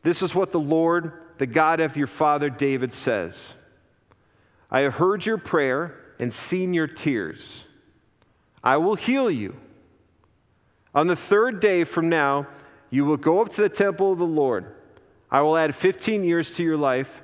this 0.03 0.21
is 0.21 0.33
what 0.33 0.51
the 0.51 0.59
Lord, 0.59 1.13
the 1.39 1.47
God 1.47 1.79
of 1.79 1.97
your 1.97 2.07
father 2.07 2.49
David, 2.49 2.93
says 2.93 3.55
I 4.69 4.81
have 4.81 4.95
heard 4.95 5.25
your 5.25 5.37
prayer 5.37 5.95
and 6.19 6.33
seen 6.33 6.73
your 6.73 6.87
tears. 6.87 7.63
I 8.63 8.77
will 8.77 8.95
heal 8.95 9.31
you. 9.31 9.55
On 10.93 11.07
the 11.07 11.15
third 11.15 11.59
day 11.59 11.83
from 11.83 12.09
now, 12.09 12.47
you 12.89 13.05
will 13.05 13.17
go 13.17 13.41
up 13.41 13.53
to 13.53 13.61
the 13.61 13.69
temple 13.69 14.11
of 14.11 14.17
the 14.17 14.25
Lord. 14.25 14.73
I 15.29 15.41
will 15.41 15.57
add 15.57 15.75
15 15.75 16.23
years 16.23 16.55
to 16.55 16.63
your 16.63 16.77
life 16.77 17.21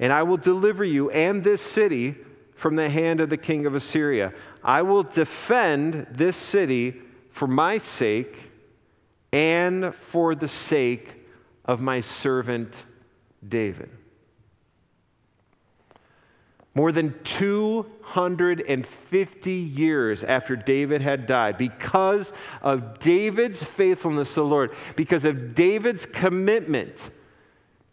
and 0.00 0.12
I 0.12 0.24
will 0.24 0.38
deliver 0.38 0.84
you 0.84 1.10
and 1.10 1.44
this 1.44 1.62
city 1.62 2.16
from 2.56 2.74
the 2.74 2.88
hand 2.88 3.20
of 3.20 3.30
the 3.30 3.36
king 3.36 3.66
of 3.66 3.74
Assyria. 3.74 4.32
I 4.64 4.82
will 4.82 5.04
defend 5.04 6.08
this 6.10 6.36
city 6.36 6.96
for 7.30 7.46
my 7.46 7.78
sake 7.78 8.50
and 9.32 9.94
for 9.94 10.34
the 10.34 10.48
sake 10.48 11.14
of 11.64 11.80
my 11.80 12.00
servant 12.00 12.74
David. 13.46 13.90
More 16.74 16.90
than 16.92 17.14
250 17.24 19.52
years 19.52 20.24
after 20.24 20.56
David 20.56 21.02
had 21.02 21.26
died, 21.26 21.58
because 21.58 22.32
of 22.62 23.00
David's 23.00 23.62
faithfulness 23.62 24.32
to 24.34 24.40
the 24.40 24.46
Lord, 24.46 24.72
because 24.96 25.24
of 25.24 25.54
David's 25.54 26.06
commitment 26.06 27.10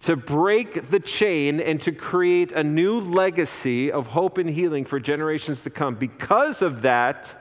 to 0.01 0.16
break 0.16 0.89
the 0.89 1.00
chain 1.00 1.60
and 1.60 1.82
to 1.82 1.92
create 1.92 2.51
a 2.51 2.63
new 2.63 3.00
legacy 3.00 3.92
of 3.92 4.08
hope 4.08 4.38
and 4.38 4.50
healing 4.50 4.86
for 4.86 5.00
generations 5.00 5.63
to 5.63 5.70
come. 5.70 5.96
Because 5.96 6.62
of 6.62 6.84
that, 6.84 7.34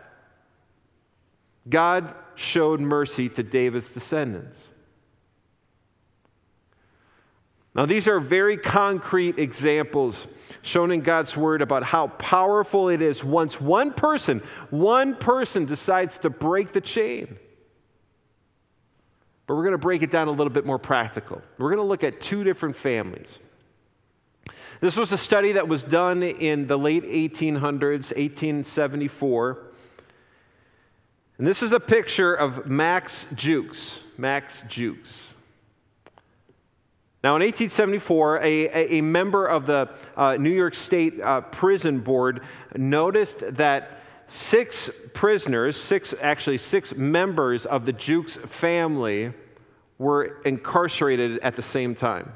God 1.69 2.15
showed 2.35 2.81
mercy 2.81 3.29
to 3.31 3.43
David's 3.43 3.93
descendants. 3.93 4.73
Now, 7.75 7.85
these 7.85 8.09
are 8.09 8.21
very 8.21 8.57
concrete 8.57 9.39
examples 9.39 10.27
shown 10.63 10.91
in 10.91 11.01
God's 11.03 11.37
word 11.37 11.61
about 11.61 11.83
how 11.83 12.07
powerful 12.09 12.89
it 12.89 13.03
is 13.03 13.23
once 13.23 13.61
one 13.61 13.93
person, 13.93 14.41
one 14.71 15.15
person 15.15 15.67
decides 15.67 16.19
to 16.21 16.31
break 16.31 16.73
the 16.73 16.81
chain. 16.81 17.39
But 19.47 19.55
we're 19.55 19.63
going 19.63 19.73
to 19.73 19.79
break 19.79 20.03
it 20.03 20.11
down 20.11 20.29
a 20.29 20.33
little 20.33 20.53
bit 20.53 20.67
more 20.67 20.79
practical. 20.79 21.41
We're 21.59 21.71
going 21.71 21.83
to 21.83 21.89
look 21.89 22.03
at 22.03 22.21
two 22.21 22.43
different 22.43 22.77
families. 22.77 23.39
This 24.81 24.97
was 24.97 25.13
a 25.13 25.19
study 25.19 25.53
that 25.53 25.69
was 25.69 25.85
done 25.85 26.23
in 26.23 26.67
the 26.67 26.77
late 26.77 27.05
1800s, 27.05 28.13
1874. 28.15 29.59
And 31.39 31.47
this 31.47 31.63
is 31.63 31.73
a 31.73 31.81
picture 31.81 32.35
of 32.35 32.67
Max 32.67 33.27
Jukes. 33.35 34.01
Max 34.19 34.63
Jukes. 34.69 35.35
Now, 37.23 37.37
in 37.37 37.43
1874, 37.43 38.41
a, 38.43 38.99
a 38.99 39.01
member 39.01 39.47
of 39.47 39.67
the 39.67 39.91
uh, 40.17 40.37
New 40.37 40.51
York 40.51 40.75
State 40.75 41.21
uh, 41.21 41.41
Prison 41.41 42.01
Board 42.01 42.43
noticed 42.77 43.43
that 43.57 44.01
six 44.29 44.91
prisoners, 45.15 45.77
six, 45.77 46.15
actually, 46.21 46.59
six 46.59 46.95
members 46.95 47.67
of 47.67 47.85
the 47.85 47.93
Jukes 47.93 48.37
family 48.37 49.33
were 49.99 50.41
incarcerated 50.45 51.39
at 51.41 51.57
the 51.57 51.63
same 51.63 51.95
time. 51.95 52.33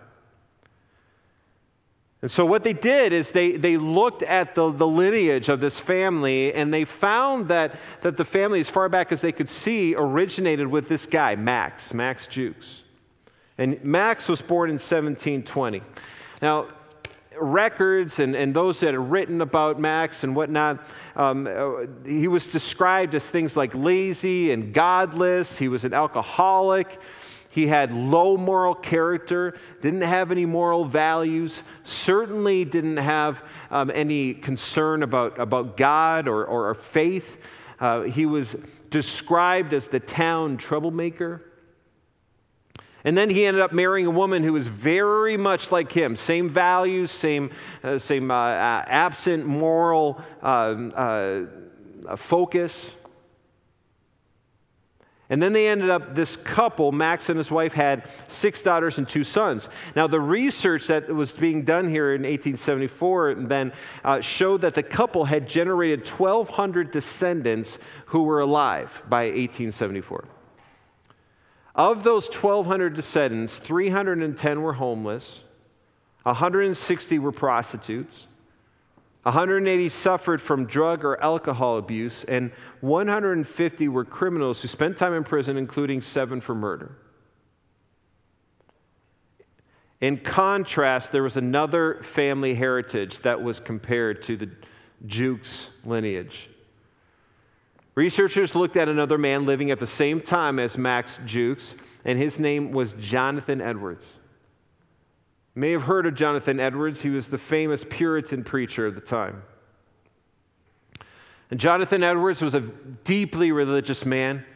And 2.22 2.30
so, 2.30 2.44
what 2.44 2.64
they 2.64 2.74
did 2.74 3.12
is 3.12 3.32
they, 3.32 3.52
they 3.52 3.78
looked 3.78 4.22
at 4.22 4.54
the, 4.54 4.70
the 4.70 4.86
lineage 4.86 5.48
of 5.48 5.60
this 5.60 5.78
family 5.78 6.52
and 6.52 6.72
they 6.72 6.84
found 6.84 7.48
that, 7.48 7.76
that 8.02 8.18
the 8.18 8.26
family, 8.26 8.60
as 8.60 8.68
far 8.68 8.88
back 8.90 9.10
as 9.10 9.22
they 9.22 9.32
could 9.32 9.48
see, 9.48 9.94
originated 9.94 10.66
with 10.66 10.86
this 10.86 11.06
guy, 11.06 11.34
Max, 11.34 11.94
Max 11.94 12.26
Jukes. 12.26 12.82
And 13.56 13.82
Max 13.82 14.28
was 14.28 14.42
born 14.42 14.68
in 14.68 14.74
1720. 14.74 15.82
Now, 16.42 16.66
records 17.40 18.18
and, 18.18 18.36
and 18.36 18.54
those 18.54 18.80
that 18.80 18.94
have 18.94 19.10
written 19.10 19.40
about 19.40 19.78
Max 19.78 20.24
and 20.24 20.36
whatnot, 20.36 20.84
um, 21.16 21.46
uh, 21.46 21.86
he 22.04 22.28
was 22.28 22.46
described 22.46 23.14
as 23.14 23.24
things 23.24 23.56
like 23.56 23.74
lazy 23.74 24.52
and 24.52 24.72
godless. 24.72 25.58
He 25.58 25.68
was 25.68 25.84
an 25.84 25.94
alcoholic. 25.94 27.00
He 27.50 27.66
had 27.66 27.92
low 27.92 28.36
moral 28.36 28.76
character, 28.76 29.58
didn't 29.80 30.02
have 30.02 30.30
any 30.30 30.46
moral 30.46 30.84
values, 30.84 31.64
certainly 31.82 32.64
didn't 32.64 32.98
have 32.98 33.42
um, 33.72 33.90
any 33.92 34.34
concern 34.34 35.02
about, 35.02 35.38
about 35.40 35.76
God 35.76 36.28
or, 36.28 36.44
or 36.44 36.74
faith. 36.74 37.38
Uh, 37.80 38.02
he 38.02 38.24
was 38.24 38.56
described 38.90 39.72
as 39.72 39.88
the 39.88 39.98
town 39.98 40.58
troublemaker. 40.58 41.49
And 43.04 43.16
then 43.16 43.30
he 43.30 43.46
ended 43.46 43.62
up 43.62 43.72
marrying 43.72 44.06
a 44.06 44.10
woman 44.10 44.42
who 44.42 44.52
was 44.52 44.66
very 44.66 45.36
much 45.36 45.72
like 45.72 45.90
him 45.90 46.16
same 46.16 46.50
values, 46.50 47.10
same, 47.10 47.50
uh, 47.82 47.98
same 47.98 48.30
uh, 48.30 48.34
absent 48.34 49.46
moral 49.46 50.20
um, 50.42 50.92
uh, 50.94 52.16
focus. 52.16 52.94
And 55.30 55.40
then 55.40 55.52
they 55.52 55.68
ended 55.68 55.90
up, 55.90 56.16
this 56.16 56.36
couple, 56.36 56.90
Max 56.90 57.28
and 57.28 57.38
his 57.38 57.52
wife, 57.52 57.72
had 57.72 58.02
six 58.26 58.62
daughters 58.62 58.98
and 58.98 59.08
two 59.08 59.22
sons. 59.22 59.68
Now, 59.94 60.08
the 60.08 60.20
research 60.20 60.88
that 60.88 61.08
was 61.08 61.30
being 61.30 61.62
done 61.62 61.88
here 61.88 62.14
in 62.14 62.22
1874 62.22 63.34
then 63.34 63.72
uh, 64.04 64.20
showed 64.20 64.62
that 64.62 64.74
the 64.74 64.82
couple 64.82 65.24
had 65.24 65.48
generated 65.48 66.06
1,200 66.06 66.90
descendants 66.90 67.78
who 68.06 68.24
were 68.24 68.40
alive 68.40 69.02
by 69.08 69.26
1874. 69.26 70.24
Of 71.74 72.02
those 72.02 72.28
1,200 72.28 72.94
descendants, 72.94 73.58
310 73.58 74.62
were 74.62 74.72
homeless, 74.72 75.44
160 76.24 77.18
were 77.18 77.32
prostitutes, 77.32 78.26
180 79.22 79.88
suffered 79.88 80.40
from 80.40 80.66
drug 80.66 81.04
or 81.04 81.22
alcohol 81.22 81.78
abuse, 81.78 82.24
and 82.24 82.50
150 82.80 83.88
were 83.88 84.04
criminals 84.04 84.62
who 84.62 84.68
spent 84.68 84.96
time 84.96 85.14
in 85.14 85.24
prison, 85.24 85.56
including 85.56 86.00
seven 86.00 86.40
for 86.40 86.54
murder. 86.54 86.96
In 90.00 90.16
contrast, 90.16 91.12
there 91.12 91.22
was 91.22 91.36
another 91.36 92.02
family 92.02 92.54
heritage 92.54 93.20
that 93.20 93.42
was 93.42 93.60
compared 93.60 94.22
to 94.22 94.36
the 94.36 94.50
Jukes 95.06 95.70
lineage. 95.84 96.49
Researchers 98.00 98.54
looked 98.54 98.78
at 98.78 98.88
another 98.88 99.18
man 99.18 99.44
living 99.44 99.70
at 99.70 99.78
the 99.78 99.86
same 99.86 100.22
time 100.22 100.58
as 100.58 100.78
Max 100.78 101.20
Jukes, 101.26 101.74
and 102.06 102.18
his 102.18 102.40
name 102.40 102.72
was 102.72 102.92
Jonathan 102.92 103.60
Edwards. 103.60 104.18
You 105.54 105.60
may 105.60 105.72
have 105.72 105.82
heard 105.82 106.06
of 106.06 106.14
Jonathan 106.14 106.60
Edwards. 106.60 107.02
He 107.02 107.10
was 107.10 107.28
the 107.28 107.36
famous 107.36 107.84
Puritan 107.86 108.42
preacher 108.42 108.86
of 108.86 108.94
the 108.94 109.02
time. 109.02 109.42
And 111.50 111.60
Jonathan 111.60 112.02
Edwards 112.02 112.40
was 112.40 112.54
a 112.54 112.60
deeply 112.60 113.52
religious 113.52 114.06
man. 114.06 114.46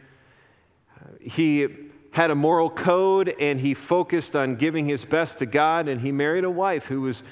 He 1.21 1.69
had 2.13 2.31
a 2.31 2.35
moral 2.35 2.71
code 2.71 3.35
and 3.39 3.61
he 3.61 3.75
focused 3.75 4.35
on 4.35 4.57
giving 4.57 4.87
his 4.87 5.05
best 5.05 5.41
to 5.41 5.45
God, 5.45 5.87
and 5.87 6.01
he 6.01 6.13
married 6.13 6.45
a 6.45 6.51
wife 6.51 6.87
who 6.87 7.03
was, 7.03 7.23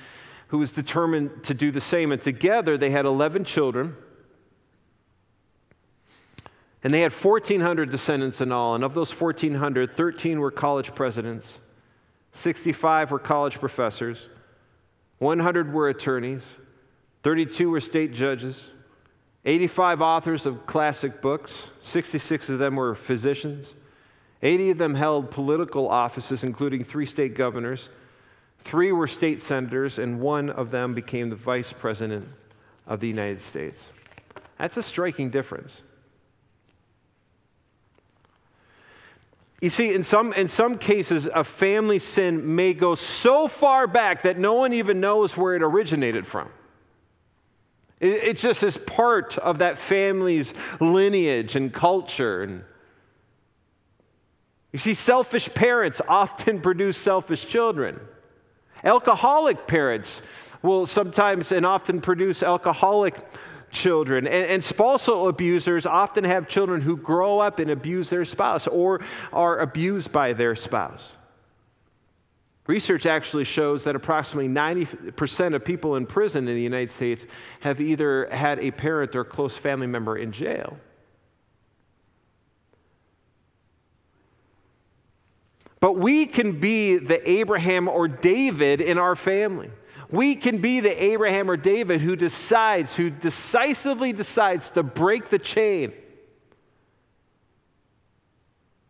who 0.48 0.58
was 0.58 0.72
determined 0.72 1.42
to 1.44 1.54
do 1.54 1.70
the 1.70 1.80
same. 1.80 2.12
And 2.12 2.20
together 2.20 2.76
they 2.76 2.90
had 2.90 3.06
11 3.06 3.44
children. 3.44 3.96
And 6.84 6.92
they 6.92 7.00
had 7.00 7.12
1,400 7.12 7.90
descendants 7.90 8.40
in 8.40 8.50
all. 8.50 8.74
And 8.74 8.82
of 8.82 8.94
those 8.94 9.10
1,400, 9.12 9.92
13 9.92 10.40
were 10.40 10.50
college 10.50 10.94
presidents. 10.94 11.60
65 12.32 13.10
were 13.10 13.18
college 13.18 13.60
professors, 13.60 14.28
100 15.18 15.72
were 15.72 15.88
attorneys, 15.88 16.46
32 17.22 17.70
were 17.70 17.80
state 17.80 18.12
judges, 18.12 18.70
85 19.44 20.00
authors 20.00 20.46
of 20.46 20.66
classic 20.66 21.20
books, 21.20 21.70
66 21.82 22.48
of 22.48 22.58
them 22.58 22.76
were 22.76 22.94
physicians, 22.94 23.74
80 24.42 24.70
of 24.70 24.78
them 24.78 24.94
held 24.94 25.30
political 25.30 25.88
offices, 25.88 26.42
including 26.42 26.84
three 26.84 27.06
state 27.06 27.34
governors, 27.34 27.90
three 28.60 28.92
were 28.92 29.06
state 29.06 29.42
senators, 29.42 29.98
and 29.98 30.20
one 30.20 30.50
of 30.50 30.70
them 30.70 30.94
became 30.94 31.28
the 31.28 31.36
vice 31.36 31.72
president 31.72 32.26
of 32.86 32.98
the 33.00 33.08
United 33.08 33.40
States. 33.40 33.88
That's 34.58 34.76
a 34.76 34.82
striking 34.82 35.30
difference. 35.30 35.82
You 39.62 39.70
see, 39.70 39.94
in 39.94 40.02
some, 40.02 40.32
in 40.32 40.48
some 40.48 40.76
cases, 40.76 41.28
a 41.32 41.44
family 41.44 42.00
sin 42.00 42.56
may 42.56 42.74
go 42.74 42.96
so 42.96 43.46
far 43.46 43.86
back 43.86 44.22
that 44.22 44.36
no 44.36 44.54
one 44.54 44.72
even 44.72 44.98
knows 44.98 45.36
where 45.36 45.54
it 45.54 45.62
originated 45.62 46.26
from. 46.26 46.48
It, 48.00 48.24
it 48.24 48.36
just 48.38 48.64
is 48.64 48.76
part 48.76 49.38
of 49.38 49.58
that 49.58 49.78
family's 49.78 50.52
lineage 50.80 51.54
and 51.54 51.72
culture. 51.72 52.42
And 52.42 52.64
you 54.72 54.80
see, 54.80 54.94
selfish 54.94 55.48
parents 55.54 56.00
often 56.08 56.60
produce 56.60 56.96
selfish 56.96 57.46
children. 57.46 58.00
Alcoholic 58.82 59.68
parents 59.68 60.22
will 60.62 60.86
sometimes 60.86 61.52
and 61.52 61.64
often 61.64 62.00
produce 62.00 62.42
alcoholic 62.42 63.14
children. 63.72 64.26
And, 64.26 64.46
and, 64.46 64.64
spousal 64.64 65.28
abusers 65.28 65.86
often 65.86 66.24
have 66.24 66.46
children 66.46 66.80
who 66.80 66.96
grow 66.96 67.40
up 67.40 67.58
and 67.58 67.70
abuse 67.70 68.08
their 68.10 68.24
spouse 68.24 68.66
or 68.66 69.00
are 69.32 69.58
abused 69.58 70.12
by 70.12 70.34
their 70.34 70.54
spouse. 70.54 71.10
Research 72.68 73.06
actually 73.06 73.44
shows 73.44 73.84
that 73.84 73.96
approximately 73.96 74.48
90% 74.48 75.54
of 75.54 75.64
people 75.64 75.96
in 75.96 76.06
prison 76.06 76.46
in 76.46 76.54
the 76.54 76.62
United 76.62 76.92
States 76.92 77.26
have 77.60 77.80
either 77.80 78.28
had 78.30 78.60
a 78.60 78.70
parent 78.70 79.16
or 79.16 79.24
close 79.24 79.56
family 79.56 79.88
member 79.88 80.16
in 80.16 80.30
jail. 80.30 80.78
But 85.80 85.94
we 85.94 86.26
can 86.26 86.60
be 86.60 86.98
the 86.98 87.28
Abraham 87.28 87.88
or 87.88 88.06
David 88.06 88.80
in 88.80 88.98
our 88.98 89.16
family. 89.16 89.70
We 90.12 90.36
can 90.36 90.58
be 90.58 90.80
the 90.80 91.02
Abraham 91.02 91.50
or 91.50 91.56
David 91.56 92.02
who 92.02 92.16
decides, 92.16 92.94
who 92.94 93.08
decisively 93.08 94.12
decides 94.12 94.68
to 94.70 94.82
break 94.82 95.30
the 95.30 95.38
chain. 95.38 95.94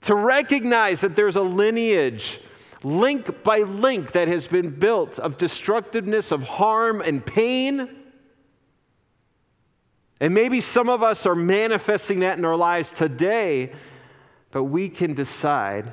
To 0.02 0.16
recognize 0.16 1.02
that 1.02 1.14
there's 1.14 1.36
a 1.36 1.42
lineage, 1.42 2.40
link 2.82 3.44
by 3.44 3.58
link, 3.58 4.12
that 4.12 4.26
has 4.26 4.48
been 4.48 4.70
built 4.70 5.20
of 5.20 5.38
destructiveness, 5.38 6.32
of 6.32 6.42
harm 6.42 7.00
and 7.00 7.24
pain. 7.24 7.88
And 10.18 10.34
maybe 10.34 10.60
some 10.60 10.88
of 10.88 11.04
us 11.04 11.24
are 11.24 11.36
manifesting 11.36 12.20
that 12.20 12.36
in 12.36 12.44
our 12.44 12.56
lives 12.56 12.90
today, 12.90 13.72
but 14.50 14.64
we 14.64 14.88
can 14.88 15.14
decide 15.14 15.92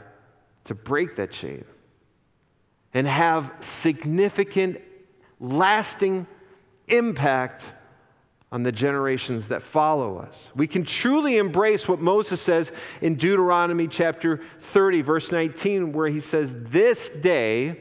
to 0.64 0.74
break 0.74 1.18
that 1.18 1.30
chain 1.30 1.66
and 2.96 3.06
have 3.06 3.54
significant 3.60 4.82
lasting 5.40 6.28
impact 6.88 7.74
on 8.52 8.64
the 8.64 8.72
generations 8.72 9.50
that 9.50 9.62
follow 9.62 10.18
us. 10.18 10.52
We 10.56 10.66
can 10.66 10.84
truly 10.84 11.38
embrace 11.38 11.88
what 11.88 12.00
Moses 12.00 12.42
says 12.42 12.72
in 13.02 13.16
Deuteronomy 13.16 13.88
chapter 13.88 14.42
30, 14.62 15.02
verse 15.02 15.32
19, 15.32 15.94
where 15.94 16.08
he 16.08 16.20
says, 16.20 16.56
This 16.56 17.10
day 17.10 17.80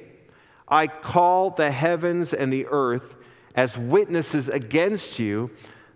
I 0.67 0.87
call 0.87 1.51
the 1.51 1.71
heavens 1.71 2.35
and 2.35 2.53
the 2.53 2.67
earth 2.67 3.17
as 3.55 3.79
witnesses 3.79 4.51
against 4.51 5.19
you 5.19 5.51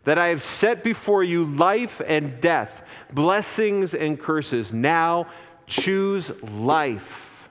that 0.05 0.19
I 0.19 0.29
have 0.29 0.43
set 0.43 0.83
before 0.83 1.23
you 1.23 1.45
life 1.45 2.01
and 2.07 2.41
death, 2.41 2.83
blessings 3.13 3.95
and 3.95 4.19
curses. 4.19 4.73
Now 4.73 5.27
choose 5.67 6.43
life 6.43 7.49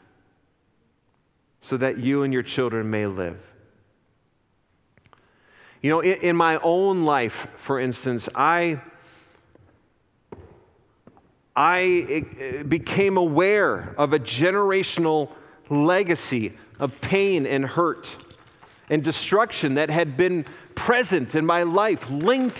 so 1.62 1.78
that 1.78 2.00
you 2.00 2.24
and 2.24 2.34
your 2.34 2.44
children 2.44 2.90
may 2.90 3.06
live. 3.06 3.51
You 5.82 5.90
know, 5.90 6.00
in, 6.02 6.20
in 6.22 6.36
my 6.36 6.58
own 6.58 7.06
life, 7.06 7.48
for 7.56 7.80
instance, 7.80 8.30
I, 8.36 8.80
I 11.56 12.64
became 12.68 13.18
aware 13.18 13.96
of 13.98 14.14
a 14.14 14.20
generational 14.20 15.30
legacy 15.70 16.54
of 16.80 17.00
pain 17.02 17.46
and 17.46 17.66
hurt 17.66 18.16
and 18.90 19.04
destruction 19.04 19.76
that 19.76 19.90
had 19.90 20.18
been 20.18 20.46
present 20.76 21.34
in 21.34 21.46
my 21.46 21.64
life, 21.64 22.10
link 22.10 22.54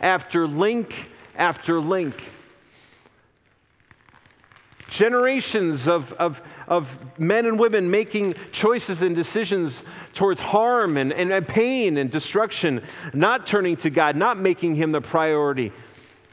after 0.00 0.46
link 0.46 1.10
after 1.36 1.80
link. 1.80 2.30
Generations 4.90 5.88
of, 5.88 6.12
of, 6.14 6.40
of 6.68 7.18
men 7.18 7.46
and 7.46 7.58
women 7.58 7.90
making 7.90 8.34
choices 8.52 9.02
and 9.02 9.16
decisions 9.16 9.82
towards 10.14 10.40
harm 10.40 10.96
and, 10.96 11.12
and, 11.12 11.46
pain 11.46 11.96
and 11.96 12.10
destruction, 12.10 12.82
not 13.12 13.46
turning 13.46 13.76
to 13.76 13.90
God, 13.90 14.16
not 14.16 14.38
making 14.38 14.74
Him 14.74 14.92
the 14.92 15.00
priority, 15.00 15.72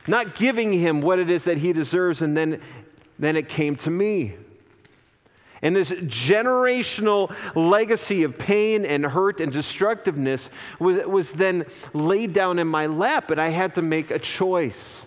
not 0.07 0.35
giving 0.35 0.73
Him 0.73 1.01
what 1.01 1.19
it 1.19 1.29
is 1.29 1.45
that 1.45 1.57
He 1.57 1.73
deserves, 1.73 2.21
and 2.21 2.35
then, 2.35 2.61
then 3.17 3.35
it 3.35 3.49
came 3.49 3.75
to 3.77 3.89
me. 3.89 4.35
And 5.61 5.75
this 5.75 5.91
generational 5.91 7.33
legacy 7.55 8.23
of 8.23 8.37
pain 8.37 8.85
and 8.85 9.05
hurt 9.05 9.41
and 9.41 9.51
destructiveness 9.51 10.49
was, 10.79 11.05
was 11.05 11.31
then 11.31 11.65
laid 11.93 12.33
down 12.33 12.59
in 12.59 12.67
my 12.67 12.85
lap, 12.85 13.29
and 13.29 13.39
I 13.39 13.49
had 13.49 13.75
to 13.75 13.81
make 13.81 14.09
a 14.09 14.19
choice. 14.19 15.05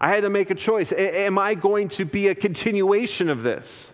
I 0.00 0.10
had 0.10 0.22
to 0.22 0.30
make 0.30 0.50
a 0.50 0.54
choice. 0.54 0.92
A- 0.92 1.20
am 1.20 1.38
I 1.38 1.54
going 1.54 1.88
to 1.90 2.04
be 2.04 2.28
a 2.28 2.34
continuation 2.34 3.30
of 3.30 3.42
this? 3.42 3.92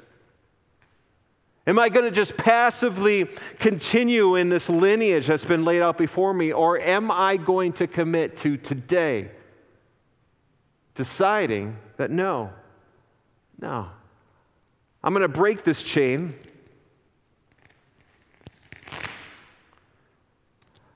Am 1.66 1.78
I 1.78 1.88
going 1.88 2.04
to 2.04 2.10
just 2.10 2.36
passively 2.36 3.28
continue 3.60 4.34
in 4.34 4.48
this 4.48 4.68
lineage 4.68 5.28
that's 5.28 5.44
been 5.44 5.64
laid 5.64 5.80
out 5.80 5.96
before 5.96 6.34
me, 6.34 6.52
or 6.52 6.80
am 6.80 7.10
I 7.10 7.36
going 7.36 7.72
to 7.74 7.86
commit 7.86 8.36
to 8.38 8.56
today 8.56 9.30
deciding 10.94 11.76
that 11.96 12.10
no, 12.10 12.50
no, 13.60 13.88
I'm 15.04 15.12
going 15.12 15.22
to 15.22 15.28
break 15.28 15.62
this 15.64 15.82
chain. 15.82 16.34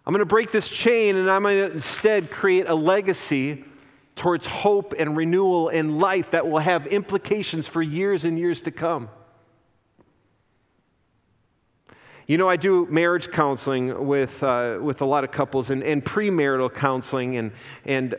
I'm 0.05 0.12
going 0.12 0.20
to 0.20 0.26
break 0.26 0.52
this 0.52 0.68
chain 0.68 1.16
and 1.16 1.29
I'm 1.29 1.42
going 1.42 1.55
to 1.57 1.72
instead 1.72 2.31
create 2.31 2.68
a 2.68 2.74
legacy 2.74 3.64
towards 4.14 4.46
hope 4.46 4.94
and 4.98 5.16
renewal 5.16 5.68
and 5.68 5.98
life 5.98 6.31
that 6.31 6.48
will 6.48 6.61
have 6.61 6.87
implications 6.87 7.66
for 7.66 7.83
years 7.83 8.24
and 8.24 8.38
years 8.38 8.62
to 8.62 8.70
come. 8.70 9.09
You 12.27 12.39
know, 12.39 12.49
I 12.49 12.57
do 12.57 12.87
marriage 12.87 13.31
counseling 13.31 14.07
with, 14.07 14.43
uh, 14.43 14.79
with 14.83 15.01
a 15.01 15.05
lot 15.05 15.23
of 15.23 15.31
couples 15.31 15.71
and, 15.71 15.85
and 15.85 16.05
premarital 16.05 16.75
counseling, 16.75 17.37
and, 17.37 17.53
and 17.85 18.17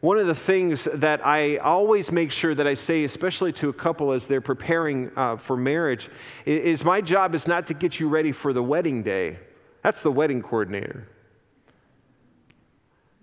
one 0.00 0.16
of 0.18 0.26
the 0.26 0.34
things 0.34 0.88
that 0.94 1.26
I 1.26 1.58
always 1.58 2.10
make 2.10 2.30
sure 2.30 2.54
that 2.54 2.66
I 2.66 2.72
say, 2.72 3.04
especially 3.04 3.52
to 3.54 3.68
a 3.68 3.72
couple 3.74 4.12
as 4.12 4.26
they're 4.26 4.40
preparing 4.40 5.10
uh, 5.14 5.36
for 5.36 5.58
marriage, 5.58 6.08
is, 6.46 6.80
is 6.80 6.84
my 6.84 7.02
job 7.02 7.34
is 7.34 7.46
not 7.46 7.66
to 7.66 7.74
get 7.74 8.00
you 8.00 8.08
ready 8.08 8.32
for 8.32 8.54
the 8.54 8.62
wedding 8.62 9.02
day. 9.02 9.38
That's 9.82 10.02
the 10.02 10.10
wedding 10.10 10.40
coordinator. 10.40 11.06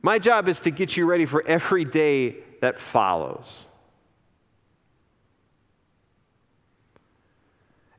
My 0.03 0.19
job 0.19 0.47
is 0.47 0.59
to 0.61 0.69
get 0.69 0.95
you 0.95 1.07
ready 1.07 1.25
for 1.25 1.43
every 1.47 1.83
day 1.83 2.35
that 2.61 2.77
follows. 2.77 3.65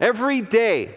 Every 0.01 0.41
day 0.41 0.95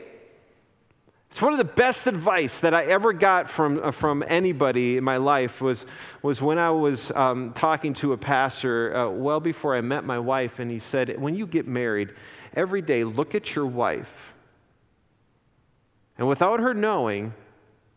it's 1.32 1.42
one 1.42 1.54
of 1.54 1.58
the 1.58 1.64
best 1.64 2.08
advice 2.08 2.60
that 2.60 2.74
I 2.74 2.84
ever 2.86 3.14
got 3.14 3.50
from, 3.50 3.82
uh, 3.82 3.92
from 3.92 4.22
anybody 4.28 4.98
in 4.98 5.04
my 5.06 5.16
life 5.16 5.62
was, 5.62 5.86
was 6.22 6.42
when 6.42 6.60
I 6.60 6.72
was 6.72 7.10
um, 7.12 7.54
talking 7.54 7.94
to 7.96 8.12
a 8.12 8.18
pastor 8.18 8.96
uh, 8.96 9.10
well 9.10 9.40
before 9.40 9.74
I 9.74 9.80
met 9.80 10.04
my 10.04 10.20
wife, 10.20 10.60
and 10.60 10.70
he 10.70 10.80
said, 10.80 11.18
When 11.20 11.36
you 11.36 11.48
get 11.48 11.66
married, 11.68 12.14
every 12.54 12.82
day 12.82 13.06
look 13.06 13.34
at 13.34 13.56
your 13.56 13.66
wife, 13.66 14.34
and 16.18 16.28
without 16.28 16.60
her 16.60 16.74
knowing, 16.74 17.34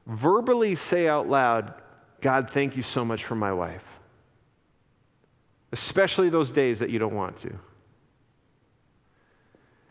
verbally 0.06 0.76
say 0.76 1.08
out 1.08 1.28
loud, 1.28 1.74
God, 2.20 2.48
thank 2.48 2.76
you 2.76 2.82
so 2.82 3.04
much 3.04 3.24
for 3.24 3.34
my 3.34 3.52
wife. 3.52 3.84
Especially 5.72 6.30
those 6.30 6.52
days 6.52 6.78
that 6.78 6.88
you 6.88 7.00
don't 7.00 7.14
want 7.14 7.36
to. 7.40 7.58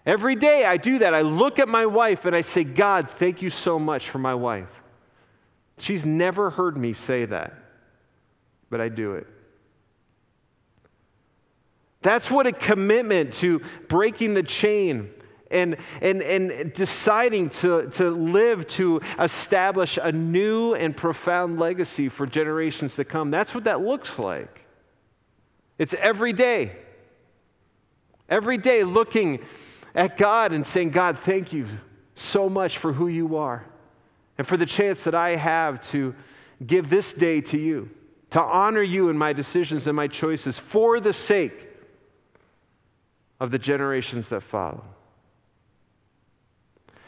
Every 0.06 0.36
day 0.36 0.66
I 0.66 0.78
do 0.78 1.00
that. 1.00 1.14
I 1.14 1.22
look 1.22 1.60
at 1.60 1.70
my 1.70 1.86
wife 1.86 2.26
and 2.26 2.36
I 2.36 2.42
say, 2.42 2.64
God, 2.64 3.10
thank 3.10 3.42
you 3.42 3.50
so 3.50 3.80
much 3.80 4.10
for 4.10 4.18
my 4.20 4.36
wife. 4.36 4.70
She's 5.78 6.06
never 6.06 6.50
heard 6.50 6.78
me 6.78 6.94
say 6.94 7.26
that, 7.26 7.54
but 8.70 8.82
I 8.82 8.90
do 8.90 9.14
it. 9.14 9.28
That's 12.02 12.30
what 12.30 12.46
a 12.46 12.52
commitment 12.52 13.34
to 13.36 13.62
breaking 13.88 14.34
the 14.34 14.44
chain 14.44 15.10
and, 15.50 15.78
and, 16.02 16.22
and 16.22 16.74
deciding 16.74 17.50
to, 17.50 17.90
to 17.92 18.10
live 18.10 18.68
to 18.68 19.02
establish 19.18 19.98
a 20.02 20.12
new 20.12 20.74
and 20.74 20.98
profound 20.98 21.60
legacy 21.60 22.10
for 22.10 22.26
generations 22.26 22.96
to 22.98 23.06
come. 23.06 23.32
That's 23.32 23.56
what 23.56 23.64
that 23.64 23.82
looks 23.82 24.20
like. 24.20 24.66
It's 25.78 25.94
every 25.94 26.34
day. 26.34 26.76
Every 28.28 28.58
day 28.58 28.84
looking 28.84 29.40
at 29.96 30.18
God 30.18 30.54
and 30.54 30.66
saying, 30.66 30.90
God, 30.90 31.20
thank 31.20 31.54
you 31.54 31.68
so 32.16 32.50
much 32.50 32.78
for 32.78 32.94
who 32.94 33.08
you 33.08 33.38
are 33.38 33.66
and 34.38 34.48
for 34.48 34.58
the 34.58 34.66
chance 34.66 35.04
that 35.04 35.16
I 35.16 35.36
have 35.36 35.82
to 35.90 36.16
give 36.66 36.90
this 36.90 37.14
day 37.14 37.42
to 37.42 37.58
you, 37.58 37.90
to 38.32 38.42
honor 38.42 38.82
you 38.82 39.10
in 39.10 39.18
my 39.18 39.34
decisions 39.34 39.88
and 39.88 39.96
my 39.96 40.08
choices 40.08 40.58
for 40.58 41.00
the 41.00 41.14
sake 41.14 41.68
of 43.40 43.52
the 43.52 43.60
generations 43.60 44.30
that 44.30 44.42
follow. 44.42 44.84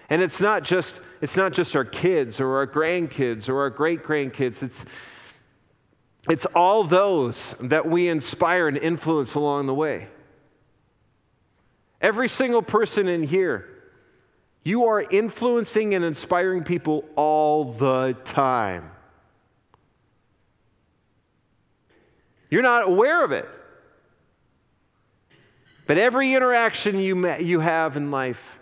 And 0.10 0.21
it's 0.21 0.39
not 0.39 0.63
just, 0.63 1.00
it's 1.21 1.36
not 1.36 1.54
just 1.54 1.76
our 1.76 1.86
kids 1.86 2.39
or 2.39 2.58
our 2.58 2.67
grandkids 2.67 3.50
or 3.50 3.60
our 3.62 3.71
great 3.71 4.04
grandkids. 4.04 4.62
It's, 4.62 4.86
it's 6.30 6.45
all 6.48 6.84
those 6.84 7.56
that 7.60 7.88
we 7.88 8.08
inspire 8.08 8.67
and 8.67 8.78
influence 8.78 9.34
along 9.34 9.65
the 9.65 9.74
way. 9.74 10.08
Every 12.06 12.30
single 12.30 12.62
person 12.62 13.08
in 13.08 13.24
here, 13.24 13.68
you 14.63 14.86
are 14.86 15.02
influencing 15.02 15.96
and 15.96 16.06
inspiring 16.06 16.63
people 16.63 17.04
all 17.15 17.74
the 17.74 18.15
time. 18.26 18.91
You're 22.52 22.62
not 22.62 22.88
aware 22.88 23.26
of 23.26 23.32
it. 23.32 23.50
But 25.88 25.98
every 25.98 26.36
interaction 26.36 27.00
you, 27.00 27.28
you 27.38 27.60
have 27.60 27.98
in 27.98 28.12
life, 28.12 28.60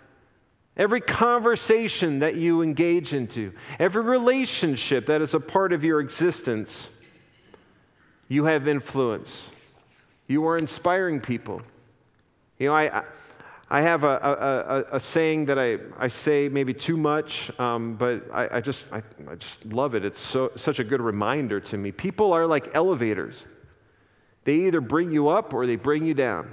every 0.74 1.02
conversation 1.02 2.20
that 2.20 2.36
you 2.36 2.62
engage 2.62 3.12
into, 3.12 3.52
every 3.78 4.04
relationship 4.04 5.04
that 5.04 5.20
is 5.20 5.34
a 5.34 5.40
part 5.40 5.74
of 5.74 5.84
your 5.84 6.00
existence, 6.00 6.90
you 8.26 8.46
have 8.46 8.68
influence. 8.68 9.50
You 10.28 10.46
are 10.46 10.56
inspiring 10.56 11.20
people. 11.20 11.60
You 12.58 12.68
know, 12.68 12.74
I, 12.74 13.04
I 13.74 13.80
have 13.80 14.04
a, 14.04 14.06
a, 14.22 14.94
a, 14.94 14.96
a, 14.98 15.00
saying 15.00 15.46
that 15.46 15.58
I, 15.58 15.78
I 15.98 16.06
say 16.06 16.48
maybe 16.48 16.72
too 16.72 16.96
much, 16.96 17.50
um, 17.58 17.96
but 17.96 18.24
I, 18.32 18.58
I 18.58 18.60
just, 18.60 18.86
I, 18.92 19.02
I, 19.28 19.34
just 19.34 19.66
love 19.66 19.96
it. 19.96 20.04
It's 20.04 20.20
so, 20.20 20.52
such 20.54 20.78
a 20.78 20.84
good 20.84 21.00
reminder 21.00 21.58
to 21.58 21.76
me. 21.76 21.90
People 21.90 22.32
are 22.32 22.46
like 22.46 22.72
elevators, 22.76 23.46
they 24.44 24.66
either 24.66 24.80
bring 24.80 25.10
you 25.10 25.26
up 25.26 25.52
or 25.52 25.66
they 25.66 25.74
bring 25.74 26.04
you 26.04 26.14
down. 26.14 26.52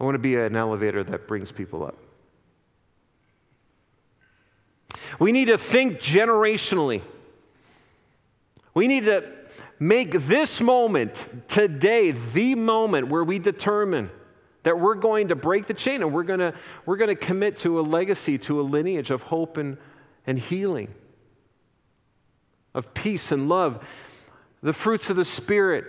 I 0.00 0.04
want 0.04 0.14
to 0.14 0.20
be 0.20 0.36
an 0.36 0.56
elevator 0.56 1.04
that 1.04 1.28
brings 1.28 1.52
people 1.52 1.84
up. 1.84 1.98
We 5.18 5.32
need 5.32 5.48
to 5.48 5.58
think 5.58 5.98
generationally. 5.98 7.02
We 8.72 8.88
need 8.88 9.04
to 9.04 9.22
make 9.78 10.12
this 10.12 10.62
moment, 10.62 11.46
today, 11.46 12.12
the 12.12 12.54
moment 12.54 13.08
where 13.08 13.22
we 13.22 13.38
determine 13.38 14.08
that 14.66 14.80
we're 14.80 14.96
going 14.96 15.28
to 15.28 15.36
break 15.36 15.68
the 15.68 15.74
chain 15.74 16.02
and 16.02 16.12
we're 16.12 16.24
going 16.24 16.40
to, 16.40 16.52
we're 16.86 16.96
going 16.96 17.06
to 17.06 17.14
commit 17.14 17.56
to 17.58 17.78
a 17.78 17.82
legacy, 17.82 18.36
to 18.36 18.60
a 18.60 18.62
lineage 18.62 19.12
of 19.12 19.22
hope 19.22 19.58
and, 19.58 19.76
and 20.26 20.40
healing, 20.40 20.92
of 22.74 22.92
peace 22.92 23.30
and 23.30 23.48
love. 23.48 23.86
The 24.64 24.72
fruits 24.72 25.08
of 25.08 25.14
the 25.14 25.24
Spirit 25.24 25.84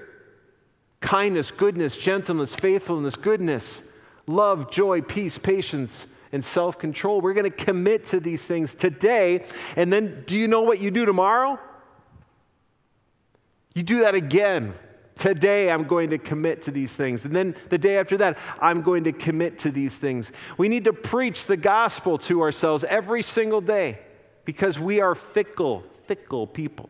kindness, 1.00 1.50
goodness, 1.50 1.98
gentleness, 1.98 2.54
faithfulness, 2.54 3.16
goodness, 3.16 3.82
love, 4.28 4.70
joy, 4.70 5.02
peace, 5.02 5.40
patience, 5.40 6.06
and 6.32 6.46
self 6.46 6.78
control. 6.78 7.20
We're 7.20 7.34
going 7.34 7.50
to 7.50 7.58
commit 7.66 8.06
to 8.08 8.20
these 8.20 8.46
things 8.46 8.76
today. 8.76 9.46
And 9.76 9.92
then, 9.92 10.24
do 10.28 10.38
you 10.38 10.48
know 10.48 10.62
what 10.62 10.80
you 10.80 10.92
do 10.92 11.04
tomorrow? 11.04 11.60
You 13.74 13.82
do 13.82 14.02
that 14.02 14.14
again. 14.14 14.76
Today, 15.18 15.72
I'm 15.72 15.86
going 15.86 16.12
to 16.12 16.18
commit 16.18 16.64
to 16.64 16.72
these 16.72 16.96
things. 16.96 17.26
And 17.26 17.36
then 17.36 17.56
the 17.70 17.78
day 17.78 17.98
after 17.98 18.18
that, 18.18 18.38
I'm 18.62 18.82
going 18.84 19.06
to 19.06 19.12
commit 19.12 19.60
to 19.60 19.72
these 19.72 19.98
things. 19.98 20.32
We 20.58 20.70
need 20.70 20.86
to 20.86 20.94
preach 20.94 21.46
the 21.46 21.58
gospel 21.58 22.18
to 22.20 22.42
ourselves 22.42 22.84
every 22.84 23.24
single 23.24 23.62
day 23.62 24.00
because 24.46 24.80
we 24.80 25.02
are 25.02 25.16
fickle, 25.16 25.84
fickle 26.06 26.46
people. 26.46 26.90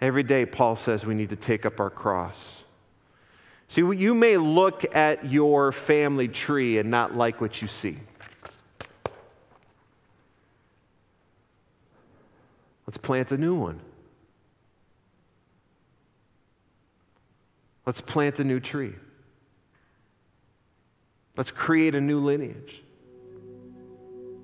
Every 0.00 0.22
day, 0.22 0.46
Paul 0.46 0.76
says 0.76 1.04
we 1.04 1.14
need 1.14 1.30
to 1.30 1.36
take 1.36 1.66
up 1.66 1.78
our 1.78 1.90
cross. 1.90 2.64
See, 3.68 3.82
you 3.82 4.14
may 4.14 4.38
look 4.38 4.96
at 4.96 5.26
your 5.30 5.72
family 5.72 6.28
tree 6.28 6.78
and 6.78 6.90
not 6.90 7.14
like 7.14 7.40
what 7.40 7.60
you 7.60 7.68
see. 7.68 7.98
Let's 12.86 12.96
plant 12.96 13.32
a 13.32 13.36
new 13.36 13.54
one. 13.54 13.80
Let's 17.88 18.02
plant 18.02 18.38
a 18.38 18.44
new 18.44 18.60
tree. 18.60 18.92
Let's 21.38 21.50
create 21.50 21.94
a 21.94 22.02
new 22.02 22.20
lineage. 22.20 22.82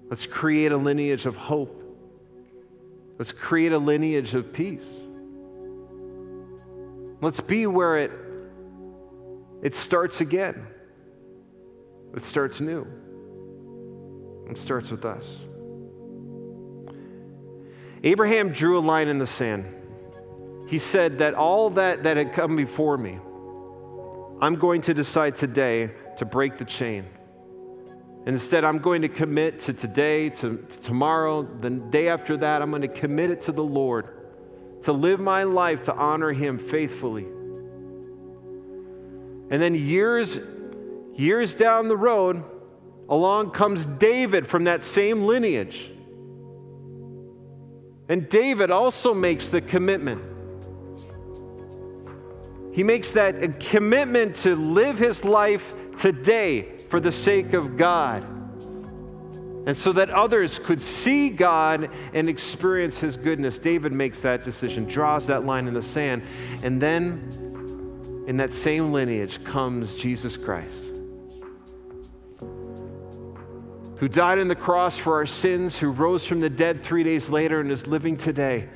Let's 0.09 0.24
create 0.24 0.72
a 0.72 0.78
lineage 0.78 1.26
of 1.26 1.37
hope. 1.37 1.83
Let's 3.18 3.33
create 3.33 3.72
a 3.72 3.78
lineage 3.78 4.35
of 4.35 4.50
peace. 4.54 4.88
Let's 7.20 7.40
be 7.40 7.66
where 7.66 7.98
it 7.98 8.12
it 9.61 9.74
starts 9.74 10.22
again. 10.22 10.66
It 12.16 12.24
starts 12.24 12.62
new. 12.62 12.87
It 14.48 14.57
starts 14.57 14.90
with 14.90 15.04
us. 15.04 15.40
Abraham 18.02 18.52
drew 18.52 18.78
a 18.78 18.80
line 18.80 19.09
in 19.09 19.18
the 19.18 19.26
sand. 19.26 19.66
He 20.66 20.78
said 20.78 21.18
that 21.18 21.35
all 21.35 21.68
that, 21.68 22.04
that 22.04 22.16
had 22.16 22.33
come 22.33 22.57
before 22.57 22.96
me, 22.96 23.18
I'm 24.40 24.57
going 24.57 24.83
to 24.83 24.94
decide 24.94 25.37
today 25.37 25.90
to 26.16 26.25
break 26.25 26.59
the 26.59 26.64
chain. 26.64 27.07
And 28.27 28.35
Instead, 28.35 28.64
I'm 28.64 28.79
going 28.79 29.03
to 29.03 29.09
commit 29.09 29.61
to 29.61 29.73
today, 29.73 30.31
to, 30.31 30.57
to 30.57 30.81
tomorrow, 30.81 31.42
the 31.42 31.70
day 31.70 32.09
after 32.09 32.37
that, 32.38 32.62
I'm 32.62 32.70
going 32.70 32.83
to 32.83 32.88
commit 32.88 33.31
it 33.31 33.42
to 33.42 33.53
the 33.53 33.62
Lord, 33.62 34.09
to 34.83 34.92
live 34.92 35.20
my 35.20 35.44
life 35.44 35.85
to 35.85 35.94
honor 35.94 36.33
Him 36.33 36.59
faithfully. 36.59 37.27
And 39.51 39.62
then 39.62 39.75
years, 39.75 40.40
years 41.14 41.55
down 41.55 41.88
the 41.88 41.97
road, 41.97 42.42
along 43.09 43.51
comes 43.51 43.87
David 43.87 44.47
from 44.47 44.64
that 44.64 44.83
same 44.83 45.27
lineage. 45.27 45.90
And 48.09 48.29
David 48.29 48.70
also 48.70 49.14
makes 49.14 49.49
the 49.49 49.61
commitment. 49.61 50.34
He 52.75 52.83
makes 52.83 53.13
that 53.13 53.61
commitment 53.61 54.35
to 54.37 54.57
live 54.57 54.99
his 54.99 55.25
life 55.25 55.75
today 55.97 56.77
for 56.91 56.99
the 56.99 57.13
sake 57.13 57.53
of 57.53 57.77
God. 57.77 58.25
And 59.67 59.77
so 59.77 59.93
that 59.93 60.11
others 60.11 60.59
could 60.59 60.83
see 60.83 61.31
God 61.31 61.89
and 62.13 62.29
experience 62.29 62.99
his 62.99 63.17
goodness. 63.17 63.59
David 63.59 63.93
makes 63.93 64.21
that 64.21 64.45
decision, 64.45 64.85
draws 64.87 65.27
that 65.29 65.47
line 65.47 65.69
in 65.69 65.75
the 65.75 65.83
sand. 65.83 66.25
And 66.63 66.83
then 66.83 68.25
in 68.27 68.37
that 68.39 68.53
same 68.53 68.93
lineage 68.93 69.43
comes 69.45 69.95
Jesus 69.95 70.37
Christ 70.37 70.85
who 73.97 74.09
died 74.09 74.39
on 74.39 74.49
the 74.49 74.55
cross 74.55 74.99
for 74.99 75.15
our 75.15 75.25
sins, 75.25 75.79
who 75.79 75.91
rose 75.91 76.27
from 76.27 76.41
the 76.41 76.51
dead 76.51 76.83
three 76.83 77.05
days 77.05 77.31
later 77.31 77.61
and 77.61 77.71
is 77.71 77.87
living 77.87 78.17
today. 78.17 78.69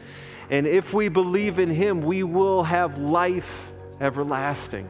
And 0.49 0.67
if 0.67 0.95
we 0.95 1.09
believe 1.09 1.59
in 1.59 1.69
him, 1.69 2.01
we 2.01 2.23
will 2.23 2.63
have 2.63 2.97
life 2.97 3.71
everlasting. 4.01 4.89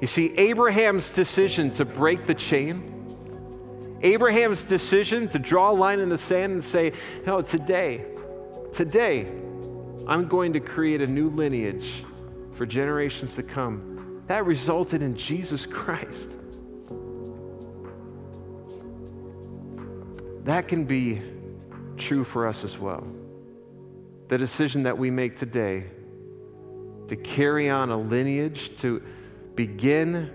You 0.00 0.06
see, 0.06 0.34
Abraham's 0.36 1.10
decision 1.10 1.70
to 1.72 1.84
break 1.84 2.26
the 2.26 2.34
chain, 2.34 2.92
Abraham's 4.02 4.62
decision 4.64 5.28
to 5.28 5.38
draw 5.38 5.70
a 5.70 5.72
line 5.72 6.00
in 6.00 6.08
the 6.08 6.18
sand 6.18 6.52
and 6.52 6.64
say, 6.64 6.92
No, 7.26 7.40
today, 7.40 8.04
today, 8.72 9.26
I'm 10.06 10.28
going 10.28 10.52
to 10.52 10.60
create 10.60 11.00
a 11.00 11.06
new 11.06 11.30
lineage 11.30 12.04
for 12.52 12.66
generations 12.66 13.34
to 13.36 13.42
come. 13.42 14.22
That 14.26 14.44
resulted 14.44 15.02
in 15.02 15.16
Jesus 15.16 15.64
Christ. 15.64 16.30
that 20.46 20.68
can 20.68 20.84
be 20.84 21.20
true 21.96 22.22
for 22.22 22.46
us 22.46 22.62
as 22.62 22.78
well. 22.78 23.04
The 24.28 24.38
decision 24.38 24.84
that 24.84 24.96
we 24.96 25.10
make 25.10 25.36
today 25.36 25.86
to 27.08 27.16
carry 27.16 27.68
on 27.70 27.90
a 27.90 27.96
lineage, 27.96 28.76
to 28.78 29.02
begin 29.54 30.30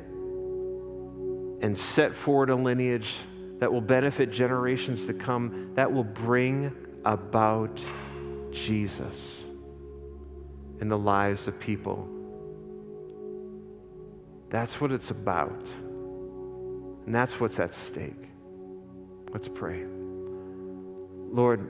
and 1.61 1.77
set 1.77 2.13
forward 2.13 2.49
a 2.49 2.55
lineage 2.55 3.15
that 3.59 3.71
will 3.71 3.81
benefit 3.81 4.31
generations 4.31 5.05
to 5.05 5.13
come, 5.13 5.71
that 5.75 5.91
will 5.91 6.03
bring 6.03 6.75
about 7.05 7.79
Jesus 8.51 9.45
in 10.79 10.89
the 10.89 10.97
lives 10.97 11.47
of 11.47 11.59
people. 11.59 12.07
That's 14.49 14.81
what 14.81 14.91
it's 14.91 15.11
about. 15.11 15.65
And 17.05 17.15
that's 17.15 17.39
what's 17.39 17.59
at 17.59 17.73
stake. 17.73 18.29
Let's 19.31 19.47
pray. 19.47 19.85
Lord, 21.31 21.67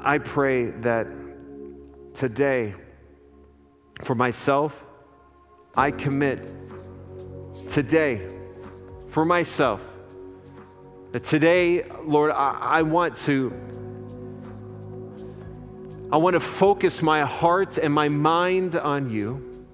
I 0.00 0.18
pray 0.18 0.70
that 0.70 1.06
today, 2.14 2.74
for 4.02 4.14
myself, 4.14 4.84
I 5.76 5.90
commit 5.90 6.46
today 7.70 8.26
for 9.10 9.24
myself 9.24 9.80
that 11.12 11.24
today, 11.24 11.84
Lord, 12.02 12.32
I, 12.32 12.58
I 12.60 12.82
want 12.82 13.16
to. 13.18 13.52
I 16.12 16.16
want 16.16 16.34
to 16.34 16.40
focus 16.40 17.02
my 17.02 17.22
heart 17.22 17.78
and 17.78 17.92
my 17.92 18.08
mind 18.08 18.76
on 18.76 19.10
you. 19.10 19.66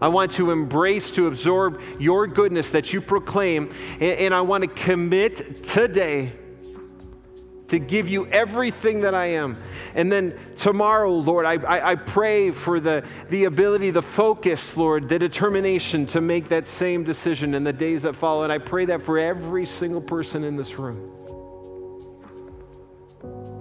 I 0.00 0.08
want 0.08 0.32
to 0.32 0.50
embrace, 0.50 1.10
to 1.12 1.26
absorb 1.26 1.80
your 1.98 2.26
goodness 2.26 2.70
that 2.70 2.92
you 2.92 3.00
proclaim, 3.00 3.72
and, 3.94 4.02
and 4.02 4.34
I 4.34 4.40
want 4.40 4.64
to 4.64 4.68
commit 4.68 5.64
today 5.64 6.32
to 7.68 7.78
give 7.78 8.08
you 8.08 8.26
everything 8.28 9.02
that 9.02 9.14
I 9.14 9.26
am. 9.26 9.56
And 9.94 10.10
then 10.10 10.38
tomorrow, 10.56 11.12
Lord, 11.12 11.46
I, 11.46 11.54
I, 11.54 11.90
I, 11.92 11.94
pray 11.96 12.50
for 12.50 12.80
the, 12.80 13.04
the 13.28 13.44
ability, 13.44 13.90
the 13.90 14.02
focus, 14.02 14.76
Lord, 14.76 15.08
the 15.08 15.18
determination 15.18 16.06
to 16.08 16.20
make 16.20 16.48
that 16.48 16.66
same 16.66 17.02
decision 17.04 17.54
in 17.54 17.64
the 17.64 17.72
days 17.72 18.02
that 18.02 18.14
follow. 18.14 18.44
And 18.44 18.52
I 18.52 18.58
pray 18.58 18.84
that 18.86 19.02
for 19.02 19.18
every 19.18 19.66
single 19.66 20.00
person 20.00 20.44
in 20.44 20.56
this 20.56 20.78
room. 20.78 21.12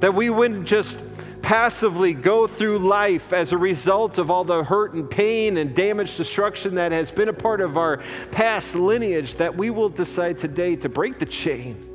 That 0.01 0.13
we 0.13 0.29
wouldn't 0.29 0.65
just 0.65 0.99
passively 1.41 2.13
go 2.13 2.45
through 2.45 2.77
life 2.77 3.33
as 3.33 3.51
a 3.51 3.57
result 3.57 4.17
of 4.17 4.29
all 4.29 4.43
the 4.43 4.63
hurt 4.63 4.93
and 4.93 5.09
pain 5.09 5.57
and 5.57 5.75
damage, 5.75 6.15
destruction 6.15 6.75
that 6.75 6.91
has 6.91 7.09
been 7.09 7.29
a 7.29 7.33
part 7.33 7.59
of 7.59 7.77
our 7.77 8.03
past 8.31 8.75
lineage, 8.75 9.35
that 9.35 9.55
we 9.55 9.69
will 9.69 9.89
decide 9.89 10.37
today 10.37 10.75
to 10.75 10.89
break 10.89 11.17
the 11.17 11.25
chain 11.25 11.88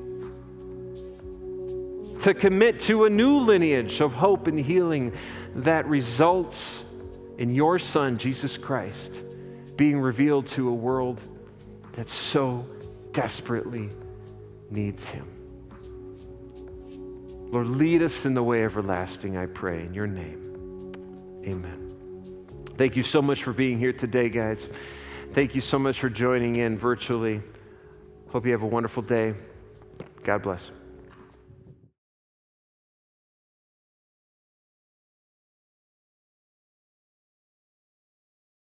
to 2.25 2.33
commit 2.33 2.81
to 2.81 3.05
a 3.05 3.11
new 3.11 3.37
lineage 3.41 4.01
of 4.01 4.15
hope 4.15 4.47
and 4.47 4.59
healing 4.59 5.13
that 5.57 5.87
results 5.87 6.83
in 7.37 7.55
your 7.55 7.79
Son, 7.79 8.17
Jesus 8.17 8.57
Christ, 8.57 9.13
being 9.77 10.01
revealed 10.01 10.47
to 10.47 10.71
a 10.71 10.73
world 10.73 11.21
that 11.93 12.09
so 12.09 12.67
desperately 13.13 13.91
needs 14.71 15.07
Him. 15.07 15.27
Lord, 17.53 17.67
lead 17.67 18.01
us 18.01 18.25
in 18.25 18.33
the 18.33 18.43
way 18.43 18.65
everlasting, 18.65 19.37
I 19.37 19.45
pray, 19.45 19.83
in 19.83 19.93
your 19.93 20.07
name. 20.07 20.93
Amen. 21.47 22.55
Thank 22.79 22.97
you 22.97 23.03
so 23.03 23.21
much 23.21 23.43
for 23.43 23.53
being 23.53 23.79
here 23.79 23.93
today, 23.93 24.31
guys. 24.31 24.67
Thank 25.33 25.55
you 25.55 25.61
so 25.61 25.79
much 25.79 26.01
for 26.01 26.09
joining 26.09 26.57
in 26.57 26.79
virtually. 26.79 27.43
Hope 28.31 28.47
you 28.47 28.53
have 28.53 28.63
a 28.63 28.67
wonderful 28.67 29.03
day. 29.03 29.35
God 30.23 30.41
bless. 30.41 30.71